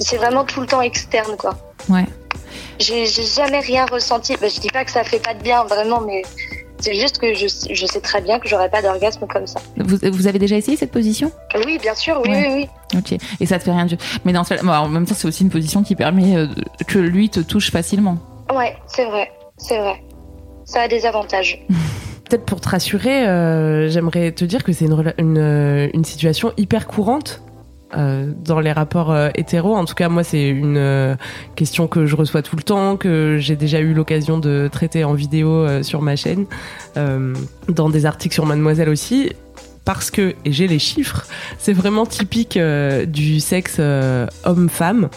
c'est 0.00 0.16
vraiment 0.16 0.44
tout 0.44 0.60
le 0.60 0.66
temps 0.66 0.80
externe, 0.80 1.36
quoi. 1.36 1.54
Ouais. 1.88 2.06
J'ai 2.78 3.04
j'ai 3.04 3.24
jamais 3.24 3.60
rien 3.60 3.84
ressenti. 3.84 4.36
Bah, 4.40 4.48
je 4.48 4.58
dis 4.58 4.70
pas 4.70 4.84
que 4.86 4.90
ça 4.90 5.04
fait 5.04 5.18
pas 5.18 5.34
de 5.34 5.42
bien, 5.42 5.64
vraiment, 5.64 6.00
mais 6.00 6.22
c'est 6.80 6.94
juste 6.94 7.18
que 7.18 7.34
je, 7.34 7.46
je 7.72 7.86
sais 7.86 8.00
très 8.00 8.20
bien 8.20 8.38
que 8.38 8.48
j'aurais 8.48 8.68
pas 8.70 8.82
d'orgasme 8.82 9.26
comme 9.26 9.46
ça. 9.46 9.60
Vous, 9.76 9.98
vous 10.12 10.26
avez 10.26 10.38
déjà 10.38 10.56
essayé 10.56 10.76
cette 10.76 10.90
position? 10.92 11.30
Oui, 11.66 11.78
bien 11.80 11.94
sûr, 11.94 12.20
oui, 12.24 12.30
Ouais. 12.30 12.48
oui, 12.48 12.68
oui. 12.94 12.98
Ok. 12.98 13.18
Et 13.40 13.46
ça 13.46 13.58
te 13.58 13.64
fait 13.64 13.72
rien 13.72 13.86
du. 13.86 13.96
Mais 14.24 14.32
dans 14.32 14.44
ce 14.44 14.54
bon, 14.64 14.70
en 14.72 14.88
même 14.88 15.06
temps, 15.06 15.14
c'est 15.16 15.28
aussi 15.28 15.42
une 15.44 15.50
position 15.50 15.82
qui 15.82 15.94
permet 15.94 16.36
euh, 16.36 16.46
que 16.86 16.98
lui 16.98 17.28
te 17.30 17.40
touche 17.40 17.70
facilement. 17.70 18.18
Ouais, 18.54 18.76
c'est 18.86 19.04
vrai, 19.04 19.30
c'est 19.58 19.78
vrai. 19.78 20.02
Ça 20.64 20.82
a 20.82 20.88
des 20.88 21.06
avantages. 21.06 21.64
Peut-être 22.28 22.44
pour 22.44 22.60
te 22.60 22.68
rassurer, 22.68 23.26
euh, 23.26 23.88
j'aimerais 23.88 24.30
te 24.30 24.44
dire 24.44 24.62
que 24.62 24.72
c'est 24.72 24.84
une, 24.84 25.12
une, 25.18 25.38
euh, 25.38 25.88
une 25.94 26.04
situation 26.04 26.52
hyper 26.56 26.86
courante 26.86 27.42
euh, 27.96 28.32
dans 28.44 28.60
les 28.60 28.72
rapports 28.72 29.10
euh, 29.10 29.30
hétéros. 29.34 29.74
En 29.74 29.84
tout 29.84 29.94
cas, 29.94 30.08
moi, 30.08 30.22
c'est 30.22 30.48
une 30.48 30.76
euh, 30.76 31.16
question 31.56 31.88
que 31.88 32.06
je 32.06 32.14
reçois 32.14 32.42
tout 32.42 32.56
le 32.56 32.62
temps, 32.62 32.96
que 32.96 33.38
j'ai 33.40 33.56
déjà 33.56 33.80
eu 33.80 33.94
l'occasion 33.94 34.38
de 34.38 34.68
traiter 34.70 35.02
en 35.04 35.14
vidéo 35.14 35.50
euh, 35.50 35.82
sur 35.82 36.02
ma 36.02 36.16
chaîne, 36.16 36.46
dans 36.94 37.88
des 37.88 38.06
articles 38.06 38.34
sur 38.34 38.46
Mademoiselle 38.46 38.88
aussi. 38.88 39.32
Parce 39.84 40.10
que, 40.10 40.34
et 40.44 40.52
j'ai 40.52 40.68
les 40.68 40.78
chiffres, 40.78 41.26
c'est 41.58 41.72
vraiment 41.72 42.06
typique 42.06 42.58
du 43.08 43.40
sexe 43.40 43.80
homme-femme. 44.44 45.08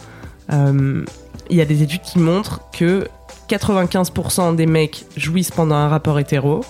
Il 0.51 1.05
y 1.57 1.61
a 1.61 1.65
des 1.65 1.83
études 1.83 2.01
qui 2.01 2.19
montrent 2.19 2.61
que 2.71 3.07
95% 3.49 4.55
des 4.55 4.65
mecs 4.65 5.05
jouissent 5.17 5.51
pendant 5.51 5.75
un 5.75 5.89
rapport 5.89 6.17
hétéro. 6.17 6.61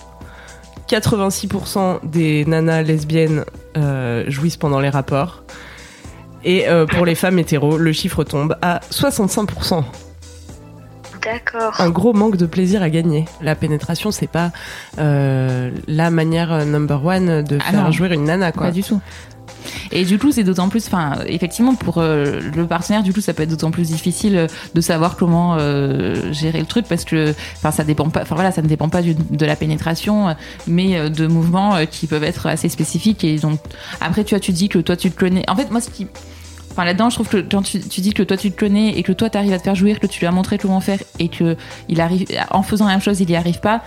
86% 0.88 2.00
des 2.04 2.44
nanas 2.44 2.82
lesbiennes 2.82 3.44
jouissent 4.26 4.58
pendant 4.58 4.80
les 4.80 4.90
rapports. 4.90 5.44
Et 6.44 6.68
euh, 6.68 6.86
pour 6.86 7.06
les 7.06 7.14
femmes 7.14 7.38
hétéros, 7.38 7.78
le 7.78 7.92
chiffre 7.92 8.22
tombe 8.24 8.56
à 8.62 8.80
65%. 8.90 9.82
D'accord. 11.22 11.80
Un 11.80 11.88
gros 11.88 12.12
manque 12.12 12.36
de 12.36 12.44
plaisir 12.44 12.82
à 12.82 12.90
gagner. 12.90 13.24
La 13.40 13.54
pénétration, 13.54 14.10
c'est 14.10 14.26
pas 14.26 14.50
euh, 14.98 15.70
la 15.88 16.10
manière 16.10 16.52
euh, 16.52 16.64
number 16.66 17.02
one 17.04 17.42
de 17.42 17.58
Ah 17.66 17.70
faire 17.70 17.84
non. 17.84 17.90
jouir 17.92 18.12
une 18.12 18.24
nana, 18.24 18.52
quoi. 18.52 18.64
Pas 18.66 18.72
du 18.72 18.82
tout. 18.82 19.00
Et 19.94 20.04
du 20.04 20.18
coup, 20.18 20.32
c'est 20.32 20.42
d'autant 20.42 20.68
plus, 20.68 20.86
enfin, 20.88 21.20
effectivement, 21.26 21.76
pour 21.76 21.98
euh, 21.98 22.40
le 22.54 22.66
partenaire, 22.66 23.04
du 23.04 23.12
coup, 23.12 23.20
ça 23.20 23.32
peut 23.32 23.44
être 23.44 23.50
d'autant 23.50 23.70
plus 23.70 23.88
difficile 23.88 24.36
euh, 24.36 24.46
de 24.74 24.80
savoir 24.80 25.16
comment 25.16 25.56
euh, 25.56 26.32
gérer 26.32 26.58
le 26.58 26.66
truc 26.66 26.86
parce 26.88 27.04
que, 27.04 27.32
enfin, 27.56 27.70
ça 27.70 27.84
dépend 27.84 28.08
pas, 28.10 28.22
enfin 28.22 28.34
voilà, 28.34 28.50
ça 28.50 28.60
ne 28.60 28.66
dépend 28.66 28.88
pas 28.88 29.02
de 29.02 29.46
la 29.46 29.54
pénétration, 29.54 30.34
mais 30.66 31.08
de 31.08 31.26
mouvements 31.28 31.86
qui 31.86 32.08
peuvent 32.08 32.24
être 32.24 32.46
assez 32.46 32.68
spécifiques. 32.68 33.22
Et 33.22 33.36
donc, 33.36 33.60
après, 34.00 34.24
tu 34.24 34.34
vois, 34.34 34.40
tu 34.40 34.50
dis 34.50 34.68
que 34.68 34.80
toi, 34.80 34.96
tu 34.96 35.12
te 35.12 35.18
connais. 35.18 35.48
En 35.48 35.54
fait, 35.54 35.70
moi, 35.70 35.80
ce 35.80 35.90
qui, 35.90 36.08
Enfin, 36.74 36.84
là-dedans, 36.84 37.08
je 37.08 37.14
trouve 37.14 37.28
que 37.28 37.36
quand 37.36 37.62
tu, 37.62 37.78
tu 37.78 38.00
dis 38.00 38.12
que 38.12 38.24
toi 38.24 38.36
tu 38.36 38.50
te 38.50 38.58
connais 38.58 38.98
et 38.98 39.04
que 39.04 39.12
toi 39.12 39.30
tu 39.30 39.38
arrives 39.38 39.52
à 39.52 39.58
te 39.58 39.62
faire 39.62 39.76
jouir, 39.76 40.00
que 40.00 40.08
tu 40.08 40.18
lui 40.18 40.26
as 40.26 40.32
montré 40.32 40.58
comment 40.58 40.80
faire 40.80 40.98
et 41.20 41.28
que 41.28 41.56
il 41.88 42.00
arrive, 42.00 42.26
en 42.50 42.64
faisant 42.64 42.86
la 42.86 42.90
même 42.92 43.00
chose, 43.00 43.20
il 43.20 43.30
y 43.30 43.36
arrive 43.36 43.60
pas. 43.60 43.84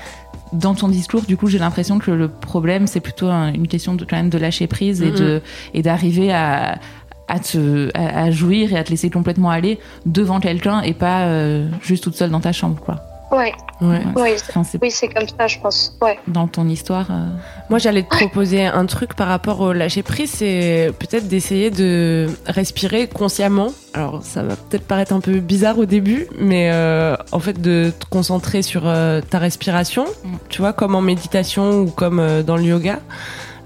Dans 0.53 0.73
ton 0.75 0.87
discours, 0.87 1.23
du 1.23 1.35
coup, 1.37 1.47
j'ai 1.47 1.59
l'impression 1.59 1.99
que 1.99 2.11
le 2.11 2.29
problème, 2.29 2.87
c'est 2.87 2.99
plutôt 3.01 3.27
un- 3.27 3.53
une 3.53 3.67
question 3.67 3.95
de, 3.95 4.05
quand 4.05 4.15
même 4.15 4.29
de 4.29 4.37
lâcher 4.37 4.67
prise 4.67 5.01
et 5.01 5.11
de, 5.11 5.41
et 5.73 5.81
d'arriver 5.81 6.31
à, 6.33 6.79
à 7.27 7.39
te, 7.39 7.89
à, 7.93 8.23
à 8.23 8.31
jouir 8.31 8.71
et 8.71 8.77
à 8.77 8.83
te 8.83 8.89
laisser 8.89 9.09
complètement 9.09 9.49
aller 9.49 9.77
devant 10.05 10.39
quelqu'un 10.39 10.81
et 10.81 10.93
pas 10.93 11.23
euh, 11.25 11.67
juste 11.81 12.03
toute 12.03 12.15
seule 12.15 12.29
dans 12.29 12.39
ta 12.39 12.53
chambre, 12.53 12.79
quoi. 12.79 13.01
Ouais, 13.31 13.51
Ouais. 13.81 14.01
oui, 14.15 14.30
Enfin, 14.49 14.63
c'est 14.63 14.82
oui, 14.82 14.89
c'est 14.89 15.10
comme 15.10 15.28
ça, 15.28 15.47
je 15.47 15.60
pense. 15.60 15.95
Ouais. 16.01 16.17
dans 16.28 16.47
ton 16.47 16.67
histoire. 16.67 17.08
euh, 17.12 17.25
Moi, 17.69 17.78
j'allais 17.78 18.04
te 18.04 18.08
proposer 18.10 18.65
un 18.65 18.86
truc 18.86 19.13
par 19.15 19.28
rapport 19.28 19.60
au 19.60 19.73
lâcher 19.73 20.01
prise, 20.01 20.32
c'est 20.32 20.91
peut-être 20.97 21.28
d'essayer 21.28 21.69
de 21.69 22.28
respirer 22.47 23.08
consciemment. 23.08 23.67
Alors, 23.93 24.23
ça 24.23 24.43
va 24.43 24.56
peut-être 24.56 24.88
paraître 24.88 25.13
un 25.13 25.19
peu 25.19 25.39
bizarre 25.39 25.78
au 25.78 25.86
début, 25.86 26.28
mais 26.39 26.71
euh, 26.71 27.15
en 27.32 27.39
fait, 27.39 27.60
de 27.62 27.91
te 27.99 28.06
concentrer 28.10 28.62
sur 28.62 28.84
euh, 28.88 29.21
ta 29.21 29.39
respiration, 29.39 30.06
Mm. 30.06 30.36
tu 30.49 30.62
vois, 30.62 30.73
comme 30.73 30.95
en 30.95 31.01
méditation 31.01 31.82
ou 31.82 31.88
comme 31.91 32.19
euh, 32.19 32.43
dans 32.43 32.56
le 32.58 32.63
yoga, 32.63 32.99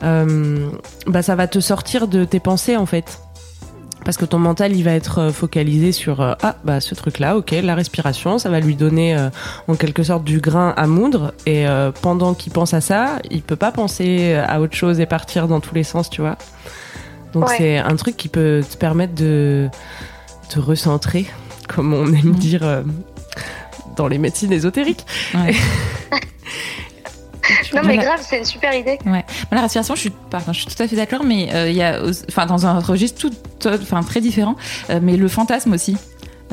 euh, 0.03 0.69
bah, 1.07 1.21
ça 1.21 1.35
va 1.35 1.47
te 1.47 1.59
sortir 1.59 2.07
de 2.07 2.25
tes 2.25 2.39
pensées, 2.39 2.75
en 2.77 2.85
fait. 2.87 3.19
Parce 4.03 4.17
que 4.17 4.25
ton 4.25 4.39
mental, 4.39 4.75
il 4.75 4.83
va 4.83 4.91
être 4.93 5.19
euh, 5.19 5.31
focalisé 5.31 5.91
sur 5.91 6.21
euh, 6.21 6.33
ah 6.41 6.55
bah 6.63 6.81
ce 6.81 6.95
truc-là, 6.95 7.37
ok, 7.37 7.51
la 7.63 7.75
respiration, 7.75 8.39
ça 8.39 8.49
va 8.49 8.59
lui 8.59 8.75
donner 8.75 9.15
euh, 9.15 9.29
en 9.67 9.75
quelque 9.75 10.01
sorte 10.03 10.23
du 10.23 10.39
grain 10.39 10.73
à 10.75 10.87
moudre. 10.87 11.33
Et 11.45 11.67
euh, 11.67 11.91
pendant 12.01 12.33
qu'il 12.33 12.51
pense 12.51 12.73
à 12.73 12.81
ça, 12.81 13.19
il 13.29 13.43
peut 13.43 13.55
pas 13.55 13.71
penser 13.71 14.33
à 14.33 14.59
autre 14.59 14.75
chose 14.75 14.99
et 14.99 15.05
partir 15.05 15.47
dans 15.47 15.59
tous 15.59 15.75
les 15.75 15.83
sens, 15.83 16.09
tu 16.09 16.21
vois. 16.21 16.37
Donc 17.33 17.47
Ouais. 17.47 17.55
c'est 17.57 17.77
un 17.77 17.95
truc 17.95 18.17
qui 18.17 18.27
peut 18.27 18.61
te 18.69 18.75
permettre 18.75 19.13
de 19.13 19.69
te 20.49 20.59
recentrer, 20.59 21.27
comme 21.67 21.93
on 21.93 22.07
aime 22.07 22.29
Mhm. 22.29 22.35
dire 22.35 22.63
euh, 22.63 22.81
dans 23.95 24.07
les 24.07 24.17
médecines 24.17 24.51
ésotériques. 24.51 25.05
ouais. 25.35 25.53
Non, 27.73 27.81
mais 27.83 27.97
grave, 27.97 28.19
c'est 28.21 28.37
une 28.37 28.45
super 28.45 28.73
idée. 28.73 28.97
Ouais. 29.05 29.23
La 29.51 29.61
respiration, 29.61 29.95
je 29.95 30.01
suis, 30.01 30.09
pardon, 30.09 30.53
je 30.53 30.61
suis 30.61 30.75
tout 30.75 30.81
à 30.81 30.87
fait 30.87 30.95
d'accord, 30.95 31.23
mais 31.23 31.53
euh, 31.53 31.69
il 31.69 31.75
y 31.75 31.81
a, 31.81 32.01
enfin, 32.29 32.45
dans 32.45 32.65
un 32.65 32.79
registre 32.79 33.29
tout, 33.29 33.67
enfin, 33.67 34.01
très 34.03 34.21
différent, 34.21 34.55
euh, 34.89 34.99
mais 35.01 35.17
le 35.17 35.27
fantasme 35.27 35.73
aussi. 35.73 35.97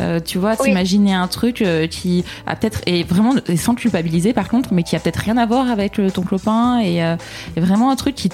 Euh, 0.01 0.21
tu 0.25 0.39
vois, 0.39 0.55
Oui. 0.61 0.67
t'imaginer 0.69 1.13
un 1.15 1.27
truc 1.27 1.63
euh, 1.63 1.87
qui 1.87 2.25
a 2.47 2.55
peut-être 2.57 2.81
et 2.87 3.03
vraiment 3.03 3.35
et 3.49 3.57
sans 3.57 3.75
culpabiliser 3.75 4.33
par 4.33 4.49
contre, 4.49 4.73
mais 4.73 4.83
qui 4.83 4.95
a 4.97 5.01
peut-être 5.01 5.17
rien 5.19 5.37
à 5.37 5.47
voir 5.47 5.71
avec 5.71 5.99
euh, 5.99 6.09
ton 6.11 6.23
copain 6.23 6.79
et, 6.79 7.03
euh, 7.03 7.17
et 7.57 7.61
vraiment 7.61 7.91
un 7.91 7.97
truc 7.97 8.15
qui, 8.15 8.29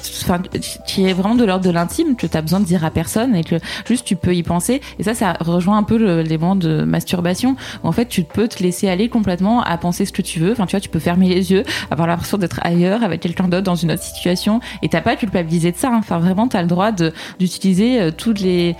qui 0.87 1.07
est 1.07 1.13
vraiment 1.13 1.35
de 1.35 1.45
l'ordre 1.45 1.65
de 1.65 1.71
l'intime 1.71 2.17
que 2.17 2.27
t'as 2.27 2.43
besoin 2.43 2.61
de 2.61 2.65
dire 2.67 2.85
à 2.85 2.91
personne 2.91 3.35
et 3.35 3.45
que 3.45 3.57
juste 3.87 4.05
tu 4.05 4.17
peux 4.17 4.35
y 4.35 4.43
penser. 4.43 4.81
Et 4.99 5.03
ça, 5.03 5.15
ça 5.15 5.35
rejoint 5.41 5.79
un 5.79 5.83
peu 5.83 5.97
le- 5.97 6.23
les 6.23 6.39
moments 6.39 6.57
de 6.57 6.85
masturbation 6.85 7.57
où 7.83 7.89
en 7.89 7.93
fait 7.93 8.07
tu 8.07 8.23
peux 8.25 8.49
te 8.49 8.63
laisser 8.63 8.89
aller 8.89 9.09
complètement 9.09 9.63
à 9.63 9.77
penser 9.79 10.05
ce 10.05 10.13
que 10.13 10.23
tu 10.23 10.41
veux. 10.41 10.53
Enfin, 10.53 10.67
tu 10.67 10.73
vois, 10.73 10.81
tu 10.81 10.89
peux 10.89 10.99
fermer 10.99 11.29
les 11.29 11.51
yeux, 11.53 11.65
avoir 11.91 12.07
l'impression 12.09 12.39
d'être 12.39 12.61
ailleurs 12.63 13.03
avec 13.03 13.21
quelqu'un 13.21 13.49
d'autre 13.49 13.63
dans 13.65 13.75
une 13.75 13.93
autre 13.93 14.03
situation 14.03 14.61
et 14.83 14.89
t'as 14.89 15.01
pas 15.01 15.13
à 15.13 15.17
culpabiliser 15.17 15.73
de 15.73 15.77
ça. 15.77 15.89
hein. 15.89 15.97
Enfin, 15.99 16.19
vraiment, 16.19 16.49
t'as 16.49 16.63
le 16.63 16.69
droit 16.69 16.93
de 16.93 17.13
d'utiliser 17.39 18.01
euh, 18.01 18.11
toutes 18.11 18.41
les 18.41 18.77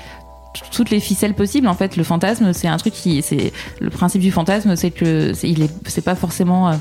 toutes 0.73 0.91
les 0.91 1.01
ficelles 1.01 1.35
possibles 1.35 1.67
en 1.69 1.75
fait 1.75 1.97
le 1.97 2.05
fantasme 2.05 2.53
c'est 2.53 2.69
un 2.69 2.77
truc 2.77 2.93
qui 2.95 3.23
c'est 3.23 3.53
le 3.81 3.91
principe 3.91 4.21
du 4.23 4.31
fantasme 4.33 4.77
c'est 4.77 4.91
que 4.91 5.33
c'est 5.35 5.49
il 5.51 5.63
est 5.63 5.71
c'est 5.87 6.05
pas 6.05 6.15
forcément 6.15 6.69
euh, 6.69 6.75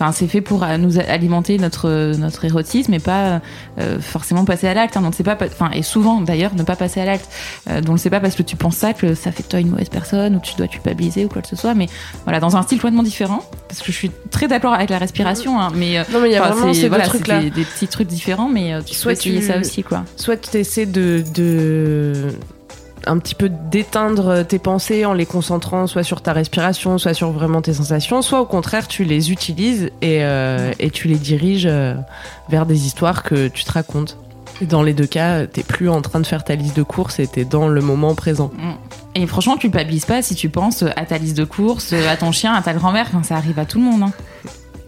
Enfin, 0.00 0.12
c'est 0.12 0.28
fait 0.28 0.40
pour 0.40 0.62
euh, 0.62 0.76
nous 0.76 1.00
alimenter 1.00 1.58
notre 1.58 2.14
notre 2.16 2.44
érotisme 2.44 2.94
et 2.94 3.00
pas 3.00 3.40
euh, 3.80 3.98
forcément 3.98 4.44
passer 4.44 4.68
à 4.68 4.74
l'acte. 4.74 4.96
hein. 4.96 5.00
Donc 5.02 5.12
c'est 5.16 5.24
pas, 5.24 5.34
pa- 5.34 5.46
enfin 5.46 5.72
et 5.72 5.82
souvent 5.82 6.20
d'ailleurs 6.20 6.54
ne 6.54 6.62
pas 6.62 6.76
passer 6.76 7.00
à 7.00 7.04
l'acte. 7.04 7.28
Euh, 7.68 7.80
donc 7.80 7.98
c'est 7.98 8.08
pas 8.08 8.20
parce 8.20 8.36
que 8.36 8.44
tu 8.44 8.54
penses 8.54 8.76
ça 8.76 8.92
que 8.92 9.16
ça 9.16 9.32
fait 9.32 9.42
de 9.42 9.48
toi 9.48 9.58
une 9.58 9.70
mauvaise 9.70 9.88
personne 9.88 10.36
ou 10.36 10.40
tu 10.40 10.54
dois 10.54 10.68
culpabiliser 10.68 11.24
ou 11.24 11.28
quoi 11.28 11.42
que 11.42 11.48
ce 11.48 11.56
soit. 11.56 11.74
Mais 11.74 11.88
voilà, 12.22 12.38
dans 12.38 12.56
un 12.56 12.62
style 12.62 12.78
complètement 12.78 13.02
différent. 13.02 13.40
Parce 13.66 13.80
que 13.80 13.90
je 13.90 13.96
suis 13.96 14.12
très 14.30 14.46
d'accord 14.46 14.72
avec 14.72 14.88
la 14.90 14.98
respiration, 14.98 15.60
hein, 15.60 15.72
mais 15.74 15.98
euh, 15.98 16.04
Non 16.12 16.20
mais 16.20 16.28
il 16.28 16.32
y 16.32 16.36
a 16.36 16.46
vraiment 16.48 16.72
c'est- 16.72 16.82
ces 16.82 16.88
voilà, 16.88 17.08
des, 17.08 17.50
des 17.50 17.64
petits 17.64 17.88
trucs 17.88 18.06
différents, 18.06 18.48
mais 18.48 18.74
euh, 18.74 18.82
tu 18.86 18.94
Soit 18.94 19.14
peux 19.14 19.18
essayer 19.18 19.40
tu- 19.40 19.46
ça 19.48 19.58
aussi 19.58 19.82
quoi. 19.82 20.04
soit 20.14 20.36
tu 20.36 20.58
essaies 20.58 20.86
de, 20.86 21.24
de 21.34 22.28
un 23.08 23.18
petit 23.18 23.34
peu 23.34 23.48
d'éteindre 23.48 24.42
tes 24.44 24.58
pensées 24.58 25.04
en 25.04 25.12
les 25.14 25.26
concentrant 25.26 25.86
soit 25.86 26.02
sur 26.04 26.20
ta 26.20 26.32
respiration, 26.32 26.98
soit 26.98 27.14
sur 27.14 27.32
vraiment 27.32 27.62
tes 27.62 27.72
sensations, 27.74 28.22
soit 28.22 28.40
au 28.40 28.46
contraire 28.46 28.86
tu 28.86 29.04
les 29.04 29.32
utilises 29.32 29.90
et, 30.02 30.22
euh, 30.22 30.72
et 30.78 30.90
tu 30.90 31.08
les 31.08 31.16
diriges 31.16 31.66
euh, 31.66 31.94
vers 32.48 32.66
des 32.66 32.86
histoires 32.86 33.22
que 33.22 33.48
tu 33.48 33.64
te 33.64 33.72
racontes. 33.72 34.16
Dans 34.60 34.82
les 34.82 34.92
deux 34.92 35.06
cas, 35.06 35.46
t'es 35.46 35.62
plus 35.62 35.88
en 35.88 36.02
train 36.02 36.18
de 36.20 36.26
faire 36.26 36.42
ta 36.42 36.54
liste 36.56 36.76
de 36.76 36.82
courses 36.82 37.20
et 37.20 37.26
t'es 37.28 37.44
dans 37.44 37.68
le 37.68 37.80
moment 37.80 38.14
présent. 38.16 38.50
Et 39.14 39.26
franchement, 39.26 39.56
culpabilise 39.56 40.04
pas 40.04 40.20
si 40.20 40.34
tu 40.34 40.48
penses 40.48 40.82
à 40.82 41.04
ta 41.06 41.16
liste 41.18 41.36
de 41.36 41.44
courses, 41.44 41.92
à 41.92 42.16
ton 42.16 42.32
chien, 42.32 42.52
à 42.54 42.62
ta 42.62 42.72
grand-mère. 42.74 43.06
Enfin, 43.08 43.22
ça 43.22 43.36
arrive 43.36 43.58
à 43.60 43.64
tout 43.64 43.78
le 43.78 43.84
monde. 43.84 44.02
hein. 44.02 44.12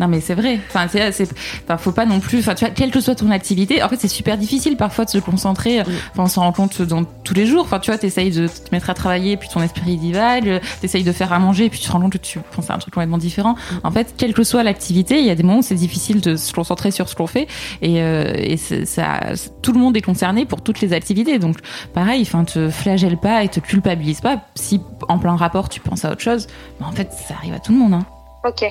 Non, 0.01 0.09
mais 0.09 0.21
c'est 0.23 0.35
vrai. 0.35 0.59
Enfin, 0.69 0.89
c'est, 0.89 1.13
c'est, 1.13 1.29
enfin, 1.65 1.77
faut 1.77 1.93
pas 1.93 2.07
non 2.07 2.21
plus. 2.21 2.39
Enfin, 2.39 2.55
tu 2.55 2.65
vois, 2.65 2.73
quelle 2.73 2.91
que 2.91 3.01
soit 3.01 3.15
ton 3.15 3.31
activité, 3.31 3.83
en 3.83 3.89
fait, 3.91 3.97
c'est 4.01 4.09
super 4.09 4.39
difficile 4.39 4.79
parfois 4.79 5.05
de 5.05 5.11
se 5.11 5.19
concentrer. 5.19 5.83
Enfin, 5.83 5.93
on 6.17 6.27
s'en 6.27 6.41
rend 6.41 6.53
compte 6.53 6.81
dans 6.81 7.05
tous 7.05 7.35
les 7.35 7.45
jours. 7.45 7.65
Enfin, 7.65 7.81
tu 7.81 7.91
vois, 7.91 7.99
t'essayes 7.99 8.31
de 8.31 8.47
te 8.47 8.71
mettre 8.73 8.89
à 8.89 8.95
travailler, 8.95 9.37
puis 9.37 9.51
ton 9.51 9.61
esprit 9.61 9.99
divague. 9.99 10.63
T'essayes 10.81 11.05
de 11.05 11.13
faire 11.13 11.35
à 11.35 11.39
manger, 11.39 11.69
puis 11.69 11.79
tu 11.79 11.87
te 11.87 11.93
rends 11.93 12.01
compte 12.01 12.15
que 12.15 12.19
tu 12.19 12.39
penses 12.57 12.71
à 12.71 12.75
un 12.75 12.79
truc 12.79 12.95
complètement 12.95 13.19
différent. 13.19 13.57
En 13.85 13.91
fait, 13.91 14.15
quelle 14.17 14.33
que 14.33 14.43
soit 14.43 14.63
l'activité, 14.63 15.19
il 15.19 15.27
y 15.27 15.31
a 15.31 15.35
des 15.35 15.43
moments 15.43 15.59
où 15.59 15.63
c'est 15.63 15.75
difficile 15.75 16.23
de 16.23 16.35
se 16.37 16.51
concentrer 16.55 16.93
sur 16.93 17.07
ce 17.11 17.15
qu'on 17.15 17.27
fait. 17.27 17.47
Et, 17.83 18.01
euh, 18.01 18.33
et 18.39 18.57
ça, 18.57 19.21
tout 19.61 19.73
le 19.73 19.81
monde 19.81 19.99
est 19.99 20.03
concerné 20.03 20.47
pour 20.47 20.63
toutes 20.63 20.81
les 20.81 20.95
activités. 20.95 21.39
Donc, 21.39 21.59
pareil, 21.93 22.23
enfin, 22.23 22.45
te 22.45 22.71
flagelle 22.71 23.19
pas 23.19 23.45
et 23.45 23.49
te 23.49 23.61
culpabilise 23.61 24.23
pas. 24.23 24.47
Si 24.55 24.81
en 25.09 25.19
plein 25.19 25.37
rapport, 25.37 25.69
tu 25.69 25.81
penses 25.81 26.07
à 26.07 26.13
autre 26.13 26.23
chose, 26.23 26.47
ben, 26.81 26.87
en 26.87 26.93
fait, 26.93 27.13
ça 27.13 27.35
arrive 27.35 27.53
à 27.53 27.59
tout 27.59 27.73
le 27.73 27.79
monde. 27.79 27.93
Hein. 27.93 28.07
Ok. 28.49 28.65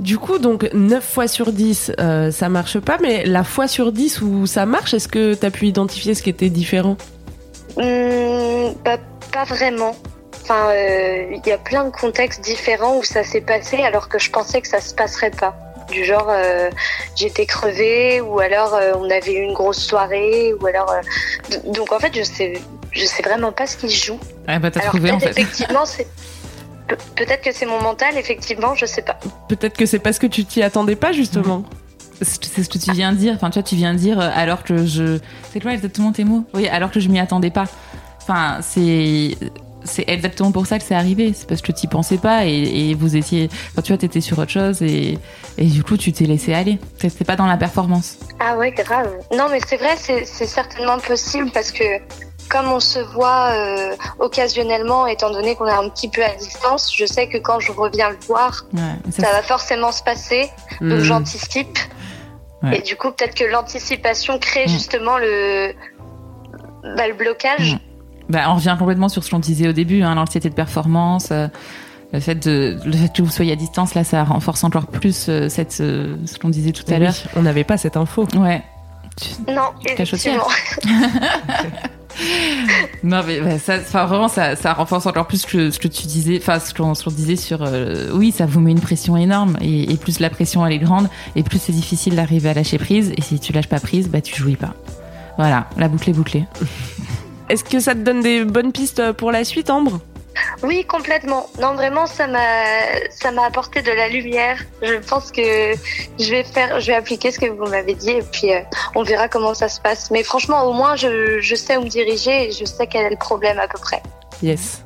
Du 0.00 0.18
coup, 0.18 0.38
donc 0.38 0.68
9 0.74 1.04
fois 1.04 1.28
sur 1.28 1.52
10, 1.52 1.92
euh, 2.00 2.30
ça 2.30 2.48
marche 2.48 2.78
pas, 2.80 2.98
mais 3.00 3.24
la 3.24 3.44
fois 3.44 3.68
sur 3.68 3.92
10 3.92 4.20
où 4.22 4.46
ça 4.46 4.66
marche, 4.66 4.92
est-ce 4.94 5.08
que 5.08 5.34
tu 5.34 5.46
as 5.46 5.50
pu 5.50 5.66
identifier 5.66 6.14
ce 6.14 6.22
qui 6.22 6.30
était 6.30 6.50
différent? 6.50 6.96
Hmm, 7.76 8.72
bah, 8.84 8.98
pas 9.32 9.44
vraiment. 9.44 9.94
Enfin, 10.42 10.68
euh, 10.70 11.24
il 11.32 11.48
y 11.48 11.52
a 11.52 11.58
plein 11.58 11.84
de 11.84 11.90
contextes 11.90 12.40
différents 12.42 12.98
où 12.98 13.02
ça 13.04 13.24
s'est 13.24 13.40
passé 13.40 13.78
alors 13.78 14.08
que 14.08 14.18
je 14.18 14.30
pensais 14.30 14.60
que 14.60 14.68
ça 14.68 14.80
se 14.80 14.94
passerait 14.94 15.30
pas. 15.30 15.56
Du 15.90 16.04
genre, 16.04 16.28
euh, 16.30 16.70
j'étais 17.16 17.46
crevée 17.46 18.20
ou 18.20 18.40
alors 18.40 18.74
euh, 18.74 18.92
on 18.96 19.08
avait 19.10 19.34
eu 19.34 19.42
une 19.42 19.52
grosse 19.54 19.78
soirée 19.78 20.52
ou 20.60 20.66
alors. 20.66 20.90
euh, 20.90 21.56
Donc 21.72 21.92
en 21.92 21.98
fait, 21.98 22.12
je 22.16 22.22
sais, 22.22 22.54
je 22.90 23.04
sais 23.04 23.22
vraiment 23.22 23.52
pas 23.52 23.66
ce 23.66 23.76
qui 23.76 23.90
se 23.90 24.06
joue. 24.06 24.18
Ouais, 24.48 24.58
bah, 24.58 24.70
t'as 24.70 24.80
alors 24.80 24.92
trouvé 24.92 25.10
en 25.12 25.20
fait. 25.20 25.30
effectivement, 25.30 25.84
c'est 25.86 26.06
pe- 26.88 26.96
peut-être 27.16 27.42
que 27.42 27.52
c'est 27.52 27.66
mon 27.66 27.80
mental. 27.80 28.16
Effectivement, 28.16 28.74
je 28.74 28.86
sais 28.86 29.02
pas. 29.02 29.18
Peut-être 29.48 29.76
que 29.76 29.86
c'est 29.86 29.98
parce 29.98 30.18
que 30.18 30.26
tu 30.26 30.44
t'y 30.44 30.62
attendais 30.62 30.96
pas, 30.96 31.12
justement. 31.12 31.64
C'est 32.22 32.44
c'est 32.44 32.62
ce 32.62 32.68
que 32.68 32.78
tu 32.78 32.92
viens 32.92 33.12
de 33.12 33.16
dire. 33.18 33.34
Enfin, 33.34 33.50
tu 33.50 33.54
vois, 33.54 33.62
tu 33.64 33.74
viens 33.76 33.92
de 33.92 33.98
dire 33.98 34.20
euh, 34.20 34.30
alors 34.34 34.62
que 34.62 34.86
je. 34.86 35.18
C'est 35.52 35.60
quoi 35.60 35.72
exactement 35.72 36.12
tes 36.12 36.24
mots? 36.24 36.44
Oui, 36.54 36.68
alors 36.68 36.90
que 36.90 37.00
je 37.00 37.08
m'y 37.08 37.18
attendais 37.18 37.50
pas. 37.50 37.64
Enfin, 38.22 38.58
c'est. 38.62 39.36
C'est 39.86 40.08
exactement 40.08 40.50
pour 40.50 40.66
ça 40.66 40.78
que 40.78 40.84
c'est 40.84 40.94
arrivé. 40.94 41.34
C'est 41.36 41.46
parce 41.46 41.60
que 41.60 41.70
tu 41.70 41.86
pensais 41.88 42.16
pas 42.16 42.46
et, 42.46 42.52
et 42.90 42.94
vous 42.94 43.16
étiez. 43.16 43.50
Enfin, 43.72 43.82
tu 43.82 43.92
vois, 43.92 43.98
t'étais 43.98 44.22
sur 44.22 44.38
autre 44.38 44.50
chose 44.50 44.80
et, 44.80 45.18
et 45.58 45.66
du 45.66 45.84
coup, 45.84 45.98
tu 45.98 46.10
t'es 46.10 46.24
laissé 46.24 46.54
aller. 46.54 46.78
T'étais 46.98 47.24
pas 47.24 47.36
dans 47.36 47.44
la 47.46 47.58
performance. 47.58 48.16
Ah 48.40 48.56
ouais, 48.56 48.70
grave. 48.70 49.10
Non, 49.36 49.48
mais 49.50 49.58
c'est 49.68 49.76
vrai, 49.76 49.94
c'est 49.98 50.24
c'est 50.24 50.46
certainement 50.46 50.98
possible 51.00 51.50
parce 51.52 51.70
que 51.70 51.84
comme 52.48 52.68
on 52.70 52.80
se 52.80 52.98
voit 52.98 53.50
euh, 53.52 53.94
occasionnellement, 54.18 55.06
étant 55.06 55.30
donné 55.30 55.54
qu'on 55.56 55.66
est 55.66 55.70
un 55.72 55.88
petit 55.88 56.08
peu 56.08 56.22
à 56.24 56.34
distance, 56.34 56.92
je 56.96 57.04
sais 57.06 57.28
que 57.28 57.38
quand 57.38 57.60
je 57.60 57.72
reviens 57.72 58.10
le 58.10 58.18
voir, 58.26 58.64
Ouais. 58.72 58.80
ça, 59.10 59.22
ça 59.24 59.32
va 59.32 59.42
forcément 59.42 59.92
se 59.92 60.02
passer. 60.02 60.50
Donc 60.80 61.00
Hmm. 61.00 61.04
j'anticipe. 61.04 61.78
Ouais. 62.62 62.78
Et 62.78 62.82
du 62.82 62.96
coup, 62.96 63.10
peut-être 63.10 63.34
que 63.34 63.44
l'anticipation 63.44 64.38
crée 64.38 64.64
Mm. 64.64 64.68
justement 64.68 65.18
le, 65.18 65.72
bah, 66.96 67.06
le 67.08 67.14
blocage. 67.14 67.74
Mm. 67.74 67.78
Bah, 68.30 68.44
on 68.48 68.54
revient 68.54 68.74
complètement 68.78 69.08
sur 69.10 69.22
ce 69.22 69.30
qu'on 69.30 69.38
disait 69.38 69.68
au 69.68 69.72
début, 69.72 70.02
hein, 70.02 70.14
l'anxiété 70.14 70.48
de 70.48 70.54
performance. 70.54 71.28
euh, 71.30 71.48
le 72.12 72.20
fait, 72.20 72.36
de, 72.36 72.78
le 72.84 72.92
fait 72.92 73.12
que 73.12 73.22
vous 73.22 73.28
soyez 73.30 73.52
à 73.52 73.56
distance, 73.56 73.94
là, 73.94 74.04
ça 74.04 74.22
renforce 74.24 74.62
encore 74.64 74.86
plus 74.86 75.26
euh, 75.28 75.48
cette, 75.48 75.80
euh, 75.80 76.16
ce 76.26 76.38
qu'on 76.38 76.48
disait 76.48 76.70
tout 76.72 76.84
à 76.88 76.92
Oui, 76.94 77.00
l'heure. 77.00 77.14
on 77.36 77.42
n'avait 77.42 77.64
pas 77.64 77.76
cette 77.76 77.96
info. 77.96 78.24
Ouais. 78.36 78.62
Tu- 79.20 79.52
Non, 79.52 79.70
effectivement. 79.84 80.46
Non, 83.02 83.20
mais 83.26 83.58
ça, 83.58 83.78
vraiment, 84.06 84.28
ça, 84.28 84.54
renforce 84.72 85.06
encore 85.06 85.26
plus 85.26 85.42
ce 85.42 85.78
que 85.78 85.88
tu 85.88 86.06
disais, 86.06 86.38
enfin, 86.40 86.58
ce 86.58 86.72
qu'on 86.72 86.92
disait 87.10 87.36
sur. 87.36 87.62
euh, 87.62 88.10
oui, 88.14 88.32
ça 88.32 88.46
vous 88.46 88.60
met 88.60 88.70
une 88.70 88.80
pression 88.80 89.16
énorme, 89.16 89.56
et, 89.60 89.92
et 89.92 89.96
plus 89.96 90.20
la 90.20 90.30
pression 90.30 90.66
elle 90.66 90.72
est 90.72 90.78
grande, 90.78 91.08
et 91.36 91.42
plus 91.42 91.58
c'est 91.58 91.72
difficile 91.72 92.16
d'arriver 92.16 92.48
à 92.48 92.54
lâcher 92.54 92.78
prise, 92.78 93.12
et 93.16 93.20
si 93.20 93.38
tu 93.38 93.52
lâches 93.52 93.68
pas 93.68 93.80
prise, 93.80 94.08
bah 94.08 94.20
tu 94.20 94.34
jouis 94.34 94.56
pas. 94.56 94.74
Voilà, 95.36 95.68
la 95.76 95.88
boucle 95.88 96.10
est 96.10 96.14
bouclée. 96.14 96.44
Est-ce 97.48 97.64
que 97.64 97.80
ça 97.80 97.94
te 97.94 98.00
donne 98.00 98.22
des 98.22 98.44
bonnes 98.44 98.72
pistes 98.72 99.12
pour 99.12 99.30
la 99.30 99.44
suite, 99.44 99.68
Ambre? 99.68 100.00
Oui, 100.62 100.84
complètement. 100.84 101.48
Non, 101.60 101.74
vraiment, 101.74 102.06
ça 102.06 102.26
m'a, 102.26 102.40
ça 103.10 103.30
m'a 103.30 103.44
apporté 103.46 103.82
de 103.82 103.90
la 103.90 104.08
lumière. 104.08 104.58
Je 104.82 104.96
pense 104.96 105.30
que 105.30 105.74
je 106.20 106.30
vais 106.30 106.44
faire, 106.44 106.80
je 106.80 106.86
vais 106.86 106.94
appliquer 106.94 107.30
ce 107.30 107.38
que 107.38 107.46
vous 107.46 107.66
m'avez 107.66 107.94
dit 107.94 108.10
et 108.10 108.22
puis 108.22 108.52
euh, 108.52 108.60
on 108.94 109.02
verra 109.02 109.28
comment 109.28 109.54
ça 109.54 109.68
se 109.68 109.80
passe. 109.80 110.10
Mais 110.10 110.22
franchement, 110.22 110.64
au 110.64 110.72
moins, 110.72 110.96
je, 110.96 111.40
je 111.40 111.54
sais 111.54 111.76
où 111.76 111.82
me 111.82 111.88
diriger 111.88 112.48
et 112.48 112.52
je 112.52 112.64
sais 112.64 112.86
quel 112.86 113.06
est 113.06 113.10
le 113.10 113.16
problème 113.16 113.58
à 113.58 113.68
peu 113.68 113.78
près. 113.78 114.02
Yes. 114.42 114.84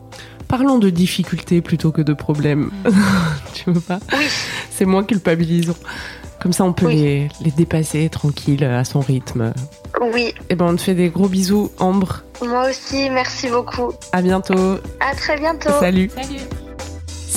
Parlons 0.48 0.78
de 0.78 0.88
difficultés 0.88 1.61
plutôt 1.61 1.92
que 1.92 2.00
de 2.00 2.14
problèmes. 2.14 2.70
tu 3.54 3.70
veux 3.70 3.81
pas? 3.81 3.98
Oui. 4.12 4.26
C'est 4.70 4.87
moins 4.87 5.04
culpabilisant. 5.04 5.76
Comme 6.40 6.53
ça, 6.53 6.64
on 6.64 6.72
peut 6.72 6.87
Oui. 6.87 6.96
les, 6.96 7.29
les 7.40 7.51
dépasser 7.51 8.09
tranquille, 8.09 8.62
à 8.64 8.85
son 8.85 9.01
rythme. 9.01 9.53
Oui, 10.01 10.33
Et 10.48 10.55
ben, 10.55 10.66
on 10.66 10.77
te 10.77 10.83
fait 10.83 10.94
des 10.94 11.09
gros 11.09 11.29
bisous, 11.29 11.70
Ambre. 11.79 12.22
moi 12.46 12.68
aussi, 12.70 13.11
merci 13.11 13.48
beaucoup. 13.48 13.92
À 14.12 14.22
bientôt. 14.22 14.79
À 15.01 15.14
très 15.16 15.37
bientôt. 15.38 15.70
Salut. 15.81 16.11
Salut 16.14 16.38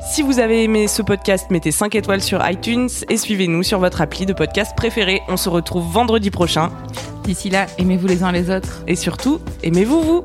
Si 0.00 0.22
vous 0.22 0.38
avez 0.38 0.62
aimé 0.64 0.86
ce 0.86 1.02
podcast, 1.02 1.50
mettez 1.50 1.72
5 1.72 1.94
étoiles 1.94 2.22
sur 2.22 2.48
iTunes 2.48 2.88
et 3.08 3.16
suivez-nous 3.16 3.62
sur 3.62 3.78
votre 3.78 4.00
appli 4.00 4.26
de 4.26 4.32
podcast 4.32 4.76
préféré. 4.76 5.20
On 5.28 5.36
se 5.36 5.48
retrouve 5.48 5.90
vendredi 5.92 6.30
prochain. 6.30 6.70
D'ici 7.24 7.50
là, 7.50 7.66
aimez-vous 7.78 8.06
les 8.06 8.22
uns 8.22 8.32
les 8.32 8.48
autres. 8.50 8.82
Et 8.86 8.96
surtout, 8.96 9.40
aimez-vous 9.62 10.00
vous 10.00 10.24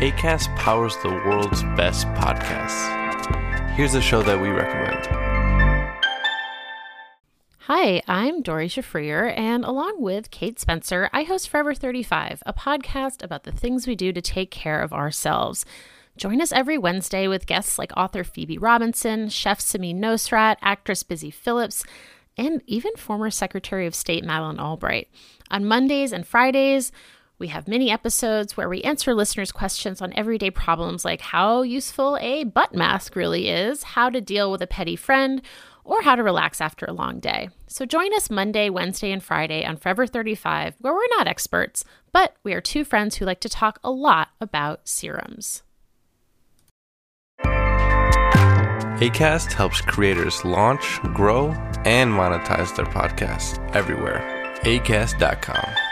ACAST 0.00 0.50
powers 0.56 0.96
the 1.02 1.10
world's 1.26 1.62
best 1.76 2.06
podcasts. 2.14 2.88
Here's 3.76 3.94
a 3.94 4.00
show 4.00 4.22
that 4.22 4.38
we 4.40 4.48
recommend. 4.48 5.21
Hi, 7.66 8.02
I'm 8.08 8.42
Dory 8.42 8.66
Shafrier, 8.66 9.32
and 9.38 9.64
along 9.64 10.02
with 10.02 10.32
Kate 10.32 10.58
Spencer, 10.58 11.08
I 11.12 11.22
host 11.22 11.48
Forever 11.48 11.74
35, 11.74 12.42
a 12.44 12.52
podcast 12.52 13.22
about 13.22 13.44
the 13.44 13.52
things 13.52 13.86
we 13.86 13.94
do 13.94 14.12
to 14.12 14.20
take 14.20 14.50
care 14.50 14.82
of 14.82 14.92
ourselves. 14.92 15.64
Join 16.16 16.40
us 16.40 16.50
every 16.50 16.76
Wednesday 16.76 17.28
with 17.28 17.46
guests 17.46 17.78
like 17.78 17.96
author 17.96 18.24
Phoebe 18.24 18.58
Robinson, 18.58 19.28
chef 19.28 19.60
Samin 19.60 20.00
Nosrat, 20.00 20.56
actress 20.60 21.04
Busy 21.04 21.30
Phillips, 21.30 21.84
and 22.36 22.62
even 22.66 22.96
former 22.96 23.30
Secretary 23.30 23.86
of 23.86 23.94
State 23.94 24.24
Madeleine 24.24 24.58
Albright. 24.58 25.08
On 25.48 25.64
Mondays 25.64 26.12
and 26.12 26.26
Fridays, 26.26 26.90
we 27.38 27.46
have 27.48 27.68
mini 27.68 27.92
episodes 27.92 28.56
where 28.56 28.68
we 28.68 28.82
answer 28.82 29.14
listeners' 29.14 29.52
questions 29.52 30.02
on 30.02 30.12
everyday 30.14 30.50
problems 30.50 31.04
like 31.04 31.20
how 31.20 31.62
useful 31.62 32.18
a 32.20 32.42
butt 32.42 32.74
mask 32.74 33.14
really 33.14 33.48
is, 33.48 33.82
how 33.82 34.10
to 34.10 34.20
deal 34.20 34.50
with 34.50 34.62
a 34.62 34.66
petty 34.66 34.96
friend, 34.96 35.42
or 35.84 36.02
how 36.02 36.14
to 36.14 36.22
relax 36.22 36.60
after 36.60 36.86
a 36.86 36.92
long 36.92 37.20
day. 37.20 37.48
So 37.66 37.84
join 37.84 38.14
us 38.14 38.30
Monday, 38.30 38.70
Wednesday, 38.70 39.12
and 39.12 39.22
Friday 39.22 39.64
on 39.64 39.76
Forever 39.76 40.06
35, 40.06 40.76
where 40.78 40.92
we're 40.92 41.16
not 41.16 41.26
experts, 41.26 41.84
but 42.12 42.36
we 42.44 42.52
are 42.52 42.60
two 42.60 42.84
friends 42.84 43.16
who 43.16 43.24
like 43.24 43.40
to 43.40 43.48
talk 43.48 43.78
a 43.82 43.90
lot 43.90 44.28
about 44.40 44.88
serums. 44.88 45.62
ACAST 49.02 49.52
helps 49.52 49.80
creators 49.80 50.44
launch, 50.44 51.00
grow, 51.14 51.48
and 51.84 52.12
monetize 52.12 52.74
their 52.76 52.86
podcasts 52.86 53.58
everywhere. 53.74 54.22
ACAST.com. 54.62 55.91